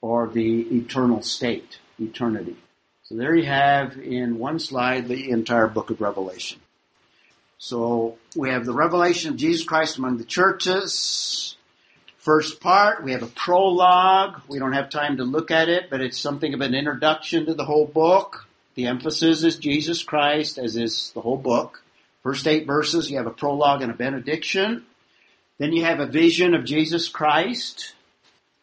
[0.00, 2.56] or the eternal state, eternity.
[3.02, 6.60] So there you have in one slide the entire book of Revelation.
[7.58, 11.55] So we have the revelation of Jesus Christ among the churches.
[12.26, 14.40] First part, we have a prologue.
[14.48, 17.54] We don't have time to look at it, but it's something of an introduction to
[17.54, 18.48] the whole book.
[18.74, 21.84] The emphasis is Jesus Christ, as is the whole book.
[22.24, 24.84] First eight verses, you have a prologue and a benediction.
[25.58, 27.94] Then you have a vision of Jesus Christ.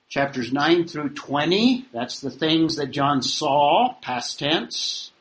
[0.09, 5.13] Chapters 9 through 20, that's the things that John saw, past tense.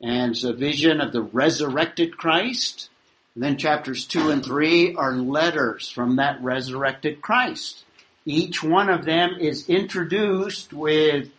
[0.00, 2.90] And it's a vision of the resurrected Christ.
[3.34, 7.86] And then chapters 2 and 3 are letters from that resurrected Christ.
[8.28, 11.30] Each one of them is introduced with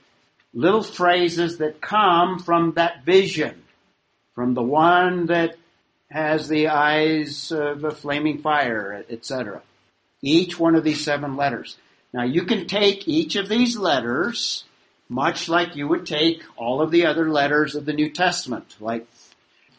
[0.55, 3.61] little phrases that come from that vision,
[4.33, 5.55] from the one that
[6.09, 9.61] has the eyes of a flaming fire, etc.
[10.23, 11.77] Each one of these seven letters.
[12.11, 14.63] Now you can take each of these letters,
[15.07, 19.05] much like you would take all of the other letters of the New Testament, like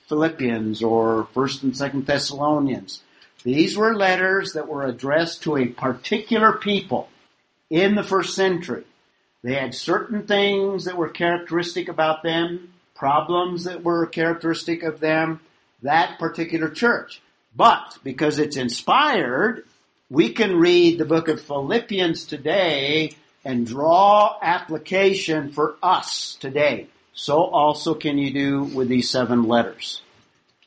[0.08, 3.02] Philippians or 1st and 2nd Thessalonians.
[3.42, 7.08] These were letters that were addressed to a particular people
[7.70, 8.84] in the first century.
[9.42, 15.40] They had certain things that were characteristic about them, problems that were characteristic of them,
[15.82, 17.22] that particular church.
[17.56, 19.64] But because it's inspired,
[20.10, 23.12] we can read the book of Philippians today
[23.44, 26.88] and draw application for us today.
[27.14, 30.02] So also can you do with these seven letters.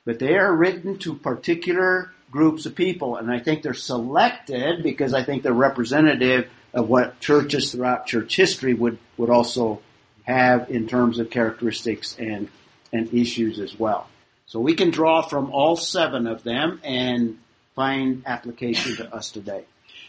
[0.05, 5.13] But they are written to particular groups of people, and I think they're selected because
[5.13, 9.81] I think they're representative of what churches throughout church history would, would also
[10.23, 12.49] have in terms of characteristics and,
[12.91, 14.09] and issues as well.
[14.47, 17.37] So we can draw from all seven of them and
[17.75, 19.63] find application to us today.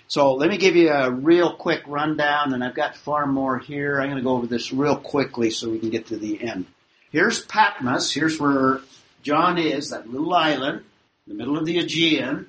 [0.09, 4.01] So let me give you a real quick rundown, and I've got far more here.
[4.01, 6.65] I'm going to go over this real quickly so we can get to the end.
[7.13, 8.13] Here's Patmos.
[8.13, 8.81] Here's where
[9.23, 10.85] John is, that little island
[11.27, 12.47] the middle of the Aegean.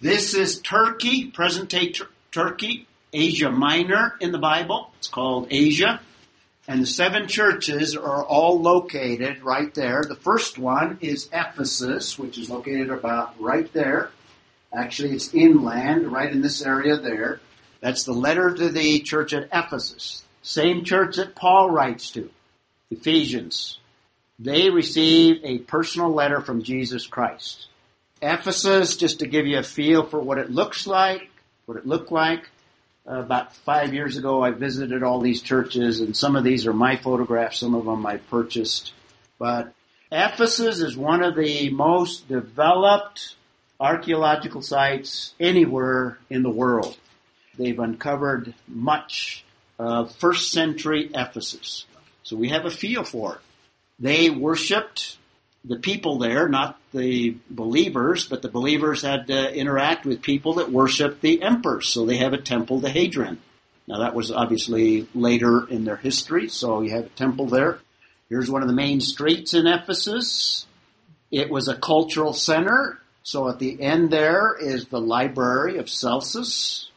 [0.00, 1.92] This is Turkey, present day
[2.32, 2.88] Turkey.
[3.12, 4.90] Asia Minor in the Bible.
[4.98, 6.00] It's called Asia.
[6.66, 10.02] And the seven churches are all located right there.
[10.06, 14.10] The first one is Ephesus, which is located about right there.
[14.72, 17.40] Actually, it's inland, right in this area there.
[17.80, 20.24] That's the letter to the church at Ephesus.
[20.42, 22.28] Same church that Paul writes to,
[22.90, 23.78] Ephesians.
[24.40, 27.68] They receive a personal letter from Jesus Christ.
[28.22, 31.30] Ephesus, just to give you a feel for what it looks like,
[31.66, 32.48] what it looked like,
[33.08, 36.72] uh, about five years ago, I visited all these churches, and some of these are
[36.72, 38.92] my photographs, some of them I purchased.
[39.38, 39.72] But
[40.10, 43.36] Ephesus is one of the most developed
[43.78, 46.96] archaeological sites anywhere in the world.
[47.58, 49.44] They've uncovered much
[49.78, 51.84] of first century Ephesus.
[52.22, 53.40] So we have a feel for it.
[53.98, 55.18] They worshipped
[55.66, 60.70] the people there, not the believers, but the believers had to interact with people that
[60.70, 61.88] worshiped the emperors.
[61.88, 63.38] So they have a temple to Hadrian.
[63.88, 67.80] Now that was obviously later in their history, so you have a temple there.
[68.28, 70.66] Here's one of the main streets in Ephesus.
[71.30, 72.98] It was a cultural center.
[73.22, 76.90] So at the end there is the library of Celsus.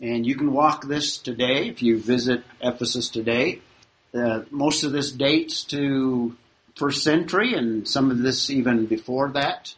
[0.00, 3.60] And you can walk this today if you visit Ephesus today.
[4.14, 6.36] Uh, most of this dates to
[6.76, 9.74] first century and some of this even before that.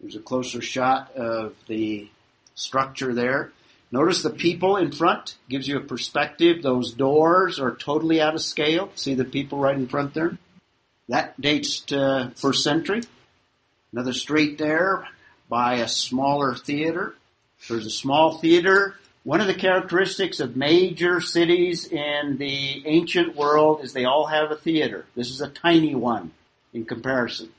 [0.00, 2.08] There's a closer shot of the
[2.54, 3.50] structure there.
[3.90, 6.62] Notice the people in front gives you a perspective.
[6.62, 8.90] Those doors are totally out of scale.
[8.94, 10.38] See the people right in front there?
[11.08, 13.02] That dates to first century.
[13.92, 15.06] Another street there
[15.48, 17.14] by a smaller theater.
[17.68, 18.96] There's a small theater.
[19.24, 24.50] One of the characteristics of major cities in the ancient world is they all have
[24.50, 25.04] a theater.
[25.14, 26.32] This is a tiny one
[26.72, 27.50] in comparison.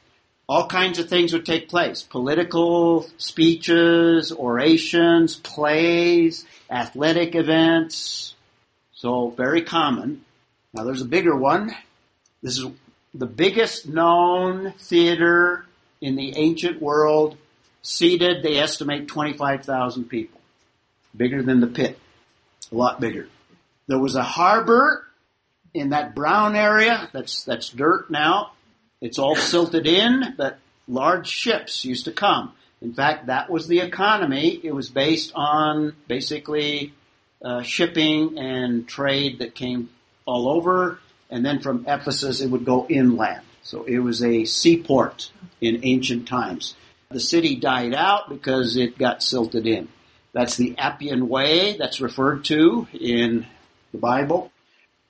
[0.47, 2.03] All kinds of things would take place.
[2.03, 8.35] Political speeches, orations, plays, athletic events.
[8.93, 10.25] So very common.
[10.73, 11.73] Now there's a bigger one.
[12.41, 12.65] This is
[13.13, 15.65] the biggest known theater
[16.01, 17.37] in the ancient world,
[17.81, 20.41] seated, they estimate 25,000 people.
[21.15, 21.97] Bigger than the pit.
[22.71, 23.27] A lot bigger.
[23.87, 25.05] There was a harbor
[25.73, 28.52] in that brown area, that's, that's dirt now,
[29.03, 32.53] It's all silted in, but large ships used to come.
[32.81, 34.61] In fact, that was the economy.
[34.63, 36.93] It was based on basically
[37.43, 39.89] uh, shipping and trade that came
[40.25, 40.99] all over,
[41.29, 43.41] and then from Ephesus it would go inland.
[43.61, 46.73] So it was a seaport in ancient times.
[47.11, 49.89] The city died out because it got silted in.
[50.31, 53.47] That's the Appian Way that's referred to in
[53.91, 54.52] the Bible.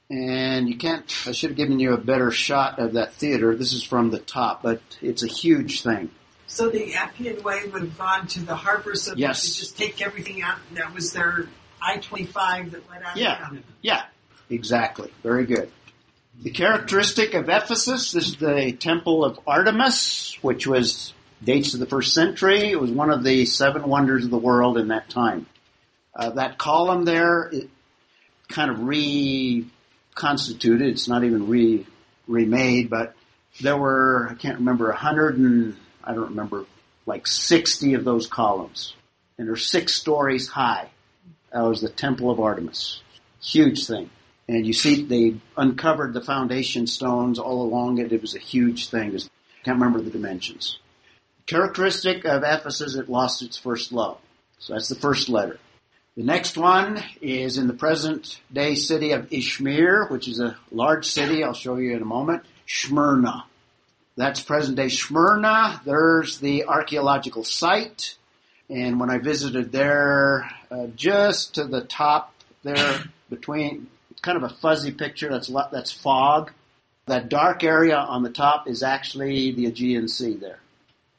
[0.10, 3.56] And you can't, I should have given you a better shot of that theater.
[3.56, 6.10] This is from the top, but it's a huge thing.
[6.48, 9.42] So the Appian Way would have gone to the harbor so Yes.
[9.42, 10.58] they could just take everything out.
[10.74, 11.48] That was their
[11.82, 13.50] I-25 that led out Yeah.
[13.82, 14.04] Yeah,
[14.50, 15.12] exactly.
[15.24, 15.72] Very good.
[16.42, 21.86] The characteristic of Ephesus this is the temple of Artemis, which was dates to the
[21.86, 22.72] first century.
[22.72, 25.46] It was one of the seven wonders of the world in that time.
[26.16, 27.70] Uh, that column there, it
[28.50, 28.80] kind of
[30.16, 30.88] reconstituted.
[30.88, 31.86] It's not even re
[32.28, 33.16] remade, but
[33.62, 36.66] there were I can't remember a hundred and I don't remember
[37.06, 38.94] like sixty of those columns,
[39.38, 40.90] and they're six stories high.
[41.52, 43.02] That was the Temple of Artemis.
[43.42, 44.10] Huge thing.
[44.48, 48.12] And you see they uncovered the foundation stones all along it.
[48.12, 49.14] It was a huge thing.
[49.14, 49.30] Was-
[49.64, 50.80] can't remember the dimensions.
[51.46, 54.18] Characteristic of Ephesus, it lost its first love.
[54.60, 55.58] So that's the first letter.
[56.16, 61.08] The next one is in the present day city of Izmir, which is a large
[61.08, 61.44] city.
[61.44, 62.44] I'll show you in a moment.
[62.68, 63.46] Smyrna.
[64.16, 65.82] That's present day Smyrna.
[65.86, 68.16] There's the archaeological site.
[68.70, 73.88] And when I visited there, uh, just to the top there, between,
[74.22, 75.30] kind of a fuzzy picture.
[75.30, 76.52] That's that's fog.
[77.08, 80.60] That dark area on the top is actually the Aegean Sea there.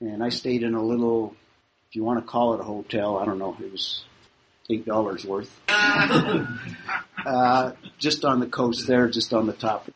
[0.01, 1.34] And I stayed in a little,
[1.88, 4.05] if you want to call it a hotel, I don't know, it was
[4.70, 5.60] eight dollars worth.
[5.68, 9.90] uh, just on the coast there, just on the top.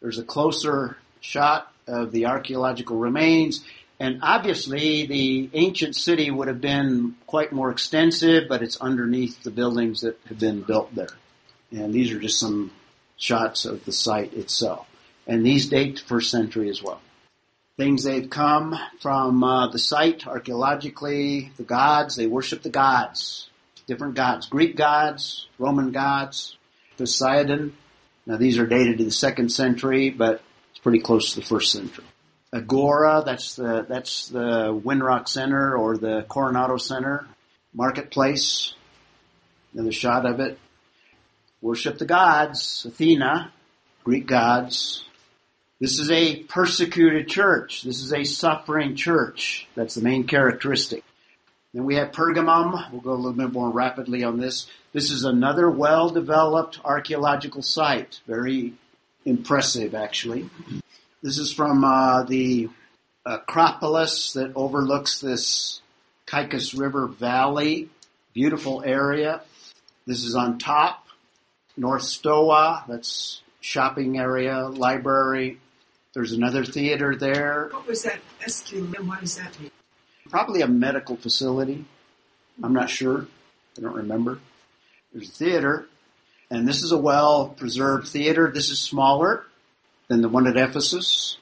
[0.00, 3.64] There's a closer shot of the archaeological remains.
[4.00, 9.50] And obviously the ancient city would have been quite more extensive, but it's underneath the
[9.50, 11.08] buildings that have been built there.
[11.72, 12.70] And these are just some
[13.16, 14.86] shots of the site itself.
[15.26, 17.00] And these date to first century as well.
[17.76, 23.47] Things they've come from uh, the site archaeologically, the gods, they worship the gods.
[23.88, 24.46] Different gods.
[24.46, 26.56] Greek gods, Roman gods,
[26.98, 27.74] Poseidon.
[28.26, 31.72] Now these are dated to the second century, but it's pretty close to the first
[31.72, 32.04] century.
[32.52, 37.26] Agora, that's the that's the Winrock Center or the Coronado Center,
[37.72, 38.74] marketplace.
[39.72, 40.58] Another shot of it.
[41.62, 43.52] Worship the gods, Athena,
[44.04, 45.04] Greek gods.
[45.80, 47.82] This is a persecuted church.
[47.82, 49.66] This is a suffering church.
[49.74, 51.04] That's the main characteristic.
[51.74, 52.90] Then we have Pergamum.
[52.90, 54.66] We'll go a little bit more rapidly on this.
[54.92, 58.20] This is another well-developed archaeological site.
[58.26, 58.74] Very
[59.24, 60.48] impressive, actually.
[61.22, 62.70] This is from uh, the
[63.26, 65.82] Acropolis that overlooks this
[66.26, 67.90] Caicus River Valley.
[68.32, 69.42] Beautiful area.
[70.06, 71.04] This is on top.
[71.76, 75.58] North Stoa, that's shopping area, library.
[76.14, 77.68] There's another theater there.
[77.72, 79.06] What was that SQM?
[79.06, 79.70] What does that mean?
[80.30, 81.84] Probably a medical facility.
[82.62, 83.26] I'm not sure.
[83.76, 84.40] I don't remember.
[85.12, 85.86] There's a theater.
[86.50, 88.50] And this is a well preserved theater.
[88.52, 89.44] This is smaller
[90.08, 91.36] than the one at Ephesus.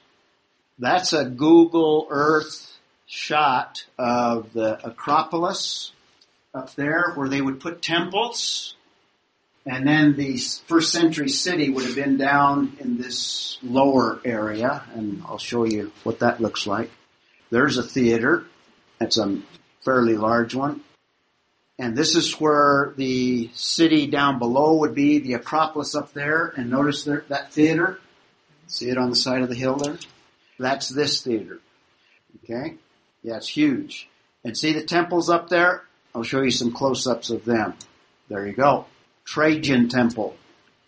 [0.79, 2.77] That's a Google Earth
[3.07, 5.91] shot of the Acropolis
[6.53, 8.75] up there where they would put temples.
[9.65, 14.83] And then the first century city would have been down in this lower area.
[14.93, 16.89] And I'll show you what that looks like.
[17.49, 18.45] There's a theater.
[18.99, 19.41] That's a
[19.81, 20.81] fairly large one.
[21.79, 26.47] And this is where the city down below would be, the Acropolis up there.
[26.57, 27.99] And notice there, that theater.
[28.65, 29.97] See it on the side of the hill there?
[30.57, 31.59] That's this theater.
[32.43, 32.75] Okay?
[33.21, 34.09] Yeah, it's huge.
[34.43, 35.83] And see the temples up there?
[36.15, 37.75] I'll show you some close-ups of them.
[38.27, 38.85] There you go.
[39.23, 40.35] Trajan Temple.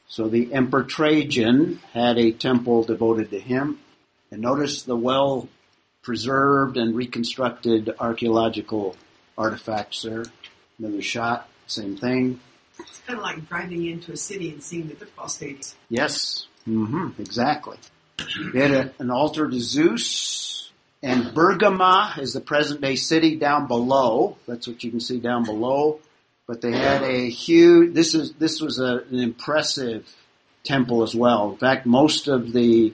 [0.08, 3.80] So the Emperor Trajan had a temple devoted to him.
[4.32, 5.48] And notice the well
[6.02, 8.96] preserved and reconstructed archaeological
[9.38, 10.26] artifacts there.
[10.78, 12.40] Another shot, same thing.
[12.80, 15.76] It's kind of like driving into a city and seeing the football stadiums.
[15.90, 17.78] Yes, hmm exactly.
[18.54, 20.72] They had a, an altar to Zeus,
[21.02, 24.38] and Bergama is the present day city down below.
[24.48, 26.00] That's what you can see down below.
[26.48, 27.94] But they had a huge.
[27.94, 30.08] This is this was a, an impressive
[30.64, 31.52] temple as well.
[31.52, 32.94] In fact, most of the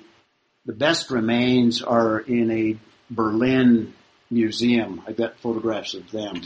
[0.65, 2.77] the best remains are in a
[3.09, 3.93] Berlin
[4.29, 5.01] museum.
[5.07, 6.41] I got photographs of them,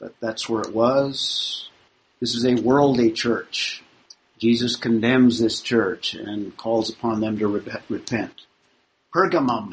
[0.00, 1.68] but that's where it was.
[2.20, 3.82] This is a worldly church.
[4.38, 8.32] Jesus condemns this church and calls upon them to re- repent.
[9.14, 9.72] Pergamum.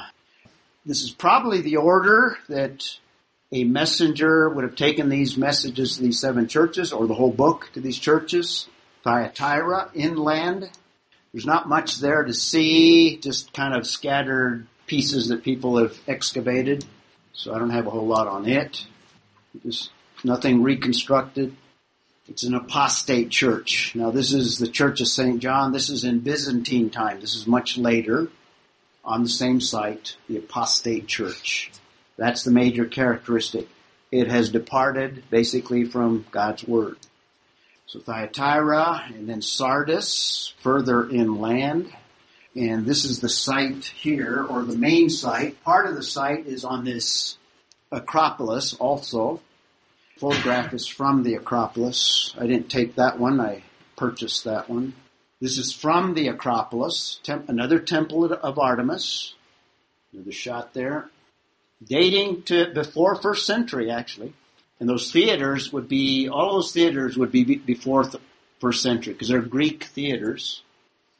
[0.86, 2.98] This is probably the order that
[3.52, 7.70] a messenger would have taken these messages to these seven churches or the whole book
[7.74, 8.68] to these churches.
[9.04, 10.70] Thyatira, inland.
[11.32, 16.86] There's not much there to see, just kind of scattered pieces that people have excavated.
[17.34, 18.86] So I don't have a whole lot on it.
[19.64, 19.90] Just
[20.24, 21.56] nothing reconstructed.
[22.28, 23.96] It's an apostate church.
[23.96, 25.40] Now this is the Church of St.
[25.40, 25.72] John.
[25.72, 27.22] This is in Byzantine time.
[27.22, 28.28] This is much later
[29.04, 31.72] on the same site, the apostate church.
[32.16, 33.68] That's the major characteristic.
[34.12, 36.98] It has departed basically from God's Word.
[37.88, 41.92] So Thyatira and then Sardis further inland.
[42.56, 45.64] And this is the site here, or the main site.
[45.64, 47.38] Part of the site is on this
[47.92, 49.42] Acropolis also.
[50.18, 52.36] Photograph is from the Acropolis.
[52.38, 53.64] I didn't take that one, I
[53.98, 54.94] purchased that one.
[55.42, 59.34] This is from the Acropolis, another temple of Artemis.
[60.14, 61.10] Another shot there
[61.84, 64.34] dating to before first century actually.
[64.80, 68.22] And those theaters would be, all those theaters would be before th-
[68.60, 70.62] first century because they're Greek theaters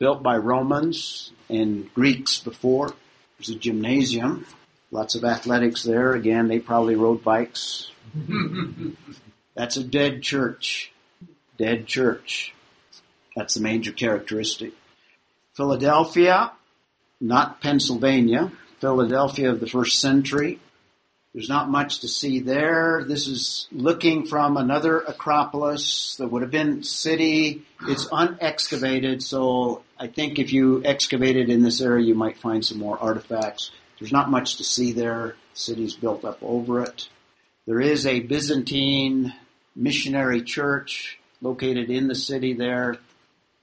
[0.04, 2.94] built by Romans and Greeks before.
[3.38, 4.46] There's a gymnasium,
[4.92, 6.12] lots of athletics there.
[6.12, 7.90] Again, they probably rode bikes.
[9.56, 10.92] That's a dead church.
[11.58, 12.54] Dead church.
[13.38, 14.74] That's the major characteristic.
[15.54, 16.52] Philadelphia,
[17.22, 18.52] not Pennsylvania.
[18.82, 20.60] Philadelphia of the first century.
[21.34, 23.04] There's not much to see there.
[23.08, 27.64] This is looking from another Acropolis that would have been city.
[27.88, 32.78] It's unexcavated, so I think if you excavated in this area, you might find some
[32.78, 33.72] more artifacts.
[33.98, 35.38] There's not much to see there.
[35.54, 37.08] The city's built up over it.
[37.66, 39.34] There is a Byzantine
[39.78, 42.98] missionary church located in the city there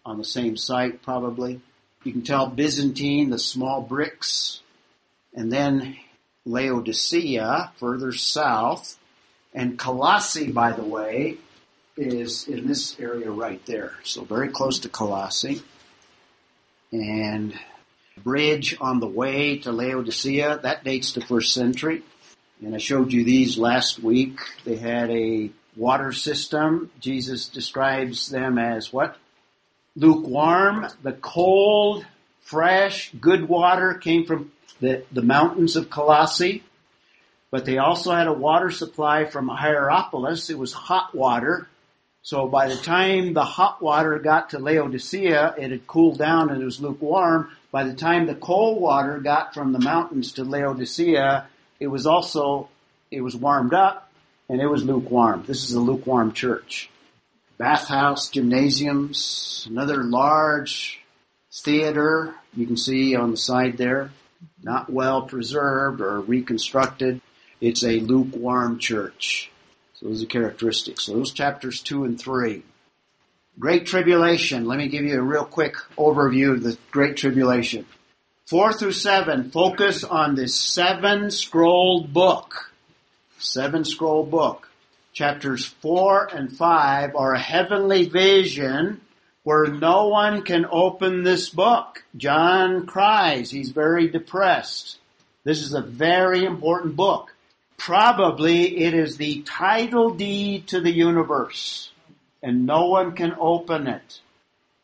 [0.07, 1.61] on the same site probably.
[2.05, 4.63] You can tell Byzantine, the small bricks
[5.35, 5.99] and then
[6.47, 8.99] Laodicea further south,
[9.53, 11.37] and Colossae, by the way,
[11.99, 13.93] is in this area right there.
[14.05, 15.61] So very close to Colossae.
[16.93, 17.59] And
[18.23, 22.03] bridge on the way to Laodicea, that dates to first century.
[22.63, 24.39] And I showed you these last week.
[24.65, 26.91] They had a water system.
[27.01, 29.17] Jesus describes them as what?
[29.97, 30.87] Lukewarm.
[31.03, 32.05] The cold,
[32.43, 36.63] fresh, good water came from the, the mountains of Colossae,
[37.51, 40.51] but they also had a water supply from Hierapolis.
[40.51, 41.69] It was hot water.
[42.23, 46.61] So by the time the hot water got to Laodicea, it had cooled down and
[46.61, 47.51] it was lukewarm.
[47.73, 51.47] By the time the cold water got from the mountains to Laodicea,
[51.79, 52.69] it was also,
[53.11, 54.11] it was warmed up
[54.49, 55.45] and it was lukewarm.
[55.47, 56.91] This is a lukewarm church.
[57.59, 61.01] Bathhouse, gymnasiums, another large
[61.53, 64.11] theater you can see on the side there
[64.63, 67.21] not well preserved or reconstructed.
[67.61, 69.51] It's a lukewarm church.
[70.01, 71.05] So those are characteristics.
[71.05, 72.63] So those chapters two and three.
[73.59, 74.65] Great Tribulation.
[74.65, 77.85] Let me give you a real quick overview of the Great Tribulation.
[78.47, 82.73] Four through seven focus on this seven scrolled book.
[83.39, 84.71] Seven scroll book.
[85.13, 89.03] Chapters four and five are a heavenly vision
[89.43, 92.03] where no one can open this book.
[92.17, 93.51] John cries.
[93.51, 94.99] He's very depressed.
[95.45, 97.35] This is a very important book.
[97.81, 101.91] Probably it is the title deed to the universe
[102.43, 104.21] and no one can open it.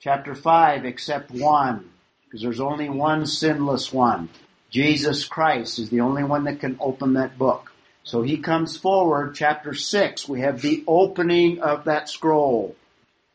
[0.01, 1.91] Chapter 5 except one
[2.25, 4.31] because there's only one sinless one.
[4.71, 7.71] Jesus Christ is the only one that can open that book.
[8.03, 12.77] So he comes forward, chapter 6, we have the opening of that scroll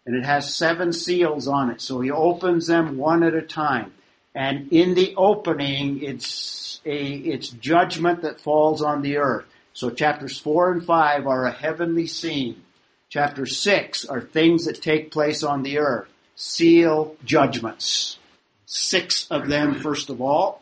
[0.08, 1.82] and it has seven seals on it.
[1.82, 3.94] So he opens them one at a time.
[4.34, 9.46] And in the opening, it's a, it's judgment that falls on the earth.
[9.74, 12.64] So chapters four and five are a heavenly scene.
[13.10, 16.08] Chapter six are things that take place on the earth.
[16.36, 18.18] Seal judgments.
[18.66, 20.62] Six of them, first of all.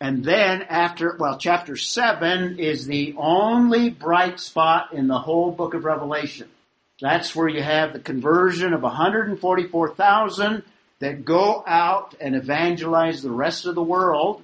[0.00, 5.74] And then after, well, chapter seven is the only bright spot in the whole book
[5.74, 6.48] of Revelation.
[7.00, 10.62] That's where you have the conversion of 144,000
[11.00, 14.42] that go out and evangelize the rest of the world.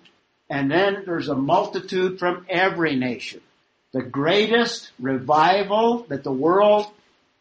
[0.49, 3.41] And then there's a multitude from every nation.
[3.93, 6.87] The greatest revival that the world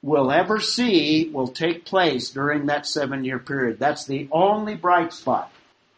[0.01, 3.79] will ever see will take place during that seven year period.
[3.79, 5.51] That's the only bright spot.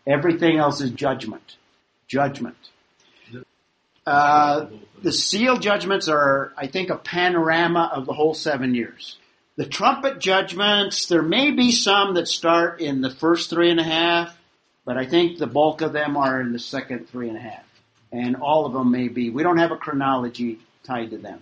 [0.08, 1.58] Everything else is judgment.
[2.08, 2.56] Judgment.
[4.06, 4.68] Uh,
[5.02, 9.18] the seal judgments are, I think, a panorama of the whole seven years.
[9.58, 13.84] The trumpet judgments, there may be some that start in the first three and a
[13.84, 14.38] half,
[14.86, 17.67] but I think the bulk of them are in the second three and a half.
[18.12, 21.42] And all of them may be, we don't have a chronology tied to them.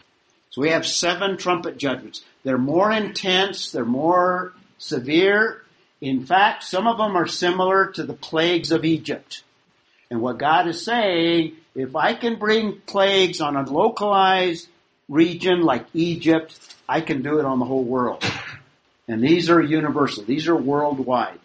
[0.49, 2.23] So we have seven trumpet judgments.
[2.43, 5.61] They're more intense, they're more severe.
[6.01, 9.43] In fact, some of them are similar to the plagues of Egypt.
[10.09, 14.67] And what God is saying, if I can bring plagues on a localized
[15.09, 16.57] region like Egypt,
[16.87, 18.23] I can do it on the whole world.
[19.07, 20.23] And these are universal.
[20.23, 21.39] These are worldwide.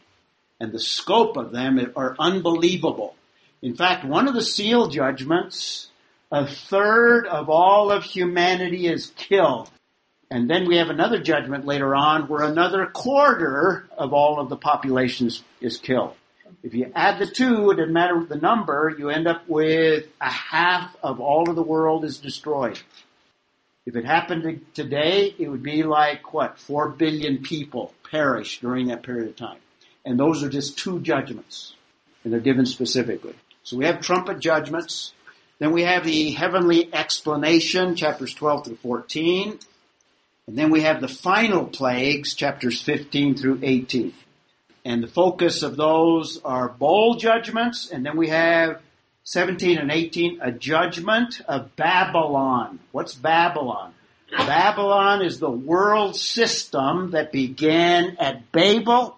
[0.61, 3.15] And the scope of them are unbelievable.
[3.63, 5.89] In fact, one of the seal judgments,
[6.33, 9.71] a third of all of humanity is killed.
[10.31, 14.57] And then we have another judgment later on where another quarter of all of the
[14.57, 16.15] population is, is killed.
[16.63, 20.31] If you add the two, it doesn't matter the number, you end up with a
[20.31, 22.81] half of all of the world is destroyed.
[23.87, 26.59] If it happened today, it would be like what?
[26.59, 29.59] Four billion people perish during that period of time.
[30.05, 31.75] And those are just two judgments.
[32.23, 33.35] And they're given specifically.
[33.71, 35.13] So we have trumpet judgments.
[35.61, 39.61] Then we have the heavenly explanation, chapters 12 through 14.
[40.49, 44.13] And then we have the final plagues, chapters 15 through 18.
[44.85, 47.89] And the focus of those are bowl judgments.
[47.93, 48.81] And then we have
[49.23, 52.81] 17 and 18, a judgment of Babylon.
[52.91, 53.95] What's Babylon?
[54.33, 59.17] Babylon is the world system that began at Babel,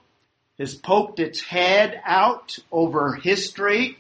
[0.58, 3.96] has poked its head out over history.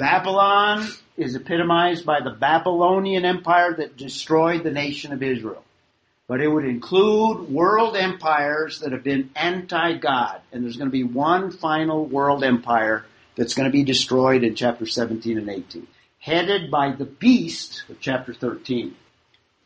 [0.00, 0.88] Babylon
[1.18, 5.62] is epitomized by the Babylonian Empire that destroyed the nation of Israel.
[6.26, 10.40] But it would include world empires that have been anti-God.
[10.52, 13.04] And there's going to be one final world empire
[13.36, 15.86] that's going to be destroyed in chapter 17 and 18.
[16.18, 18.96] Headed by the beast of chapter 13.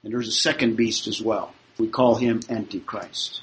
[0.03, 1.55] And there's a second beast as well.
[1.79, 3.41] We call him Antichrist.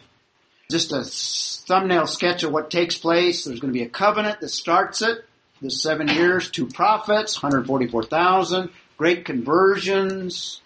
[0.69, 3.45] Just a thumbnail sketch of what takes place.
[3.45, 5.19] There's going to be a covenant that starts it.
[5.61, 10.61] The seven years, two prophets, 144,000, great conversions,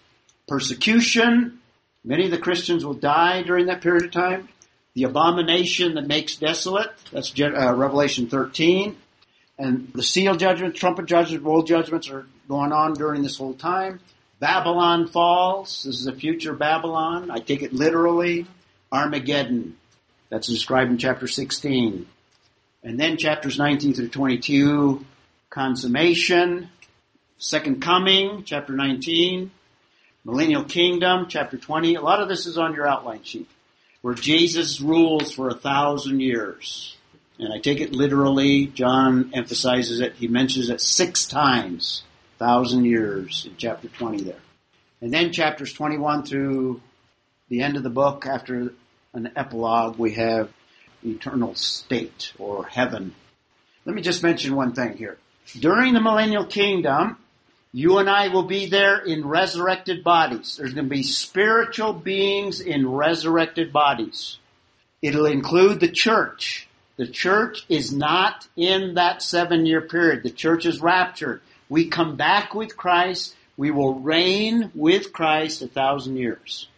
[0.48, 1.60] persecution.
[2.04, 4.48] Many of the Christians will die during that period of time.
[4.94, 6.90] The abomination that makes desolate.
[7.12, 8.96] That's uh, Revelation 13.
[9.58, 14.00] And the seal judgment, trumpet judgment, bowl judgments are going on during this whole time.
[14.38, 15.82] Babylon falls.
[15.84, 17.30] This is a future Babylon.
[17.30, 18.46] I take it literally.
[18.92, 19.76] Armageddon.
[20.30, 22.06] That's described in chapter 16.
[22.86, 25.04] And then chapters 19 through 22,
[25.50, 26.70] consummation,
[27.36, 29.50] second coming, chapter 19,
[30.24, 31.96] millennial kingdom, chapter 20.
[31.96, 33.48] A lot of this is on your outline sheet,
[34.02, 36.96] where Jesus rules for a thousand years.
[37.40, 38.66] And I take it literally.
[38.66, 40.12] John emphasizes it.
[40.14, 42.04] He mentions it six times,
[42.38, 44.38] thousand years in chapter 20 there.
[45.00, 46.80] And then chapters 21 through
[47.48, 48.72] the end of the book, after
[49.12, 50.52] an epilogue, we have
[51.06, 53.14] eternal state or heaven.
[53.84, 55.18] Let me just mention one thing here.
[55.58, 57.18] During the millennial kingdom,
[57.72, 60.56] you and I will be there in resurrected bodies.
[60.56, 64.38] There's going to be spiritual beings in resurrected bodies.
[65.02, 66.68] It'll include the church.
[66.96, 70.22] The church is not in that seven year period.
[70.22, 71.42] The church is raptured.
[71.68, 73.34] We come back with Christ.
[73.56, 76.68] We will reign with Christ a thousand years.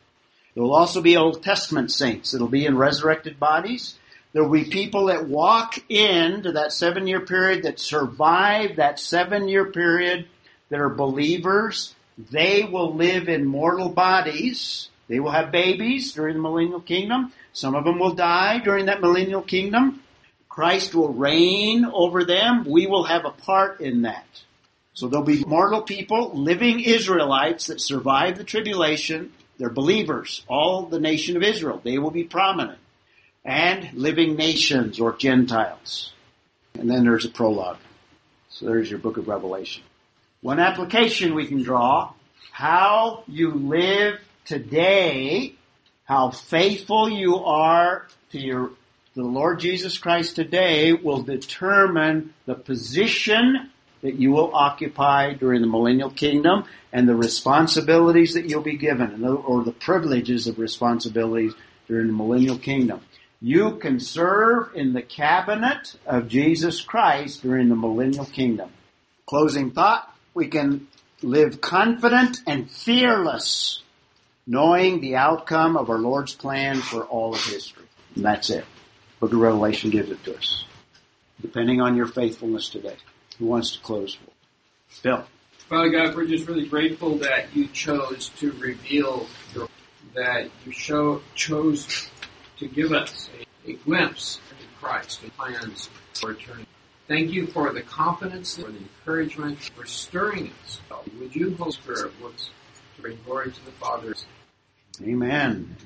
[0.54, 2.34] There will also be Old Testament saints.
[2.34, 3.94] It'll be in resurrected bodies.
[4.32, 9.48] There will be people that walk into that seven year period that survive that seven
[9.48, 10.28] year period
[10.68, 11.94] that are believers.
[12.18, 14.88] They will live in mortal bodies.
[15.08, 17.32] They will have babies during the millennial kingdom.
[17.52, 20.02] Some of them will die during that millennial kingdom.
[20.48, 22.64] Christ will reign over them.
[22.68, 24.26] We will have a part in that.
[24.92, 29.32] So there'll be mortal people, living Israelites that survive the tribulation.
[29.56, 31.80] They're believers, all the nation of Israel.
[31.82, 32.80] They will be prominent.
[33.48, 36.12] And living nations or Gentiles.
[36.78, 37.78] And then there's a prologue.
[38.50, 39.84] So there's your book of Revelation.
[40.42, 42.12] One application we can draw,
[42.52, 45.54] how you live today,
[46.04, 48.72] how faithful you are to your
[49.14, 53.70] the Lord Jesus Christ today will determine the position
[54.02, 59.24] that you will occupy during the millennial kingdom and the responsibilities that you'll be given
[59.24, 61.52] or the privileges of responsibilities
[61.88, 63.00] during the millennial kingdom.
[63.40, 68.70] You can serve in the cabinet of Jesus Christ during the millennial kingdom.
[69.26, 70.88] Closing thought, we can
[71.22, 73.82] live confident and fearless
[74.48, 77.84] knowing the outcome of our Lord's plan for all of history.
[78.16, 78.64] And that's it.
[79.20, 80.64] Book of Revelation gives it to us.
[81.40, 82.96] Depending on your faithfulness today.
[83.38, 84.16] Who wants to close?
[85.02, 85.24] Bill.
[85.68, 89.26] Father God, we're just really grateful that you chose to reveal
[90.14, 92.08] that you show, chose
[92.58, 93.28] to give us
[93.66, 96.66] a, a glimpse into Christ and plans for eternity.
[97.06, 100.80] Thank you for the confidence, for the encouragement, for stirring us.
[101.18, 104.14] Would you, Holy Spirit, work to bring glory to the Father?
[105.02, 105.76] Amen.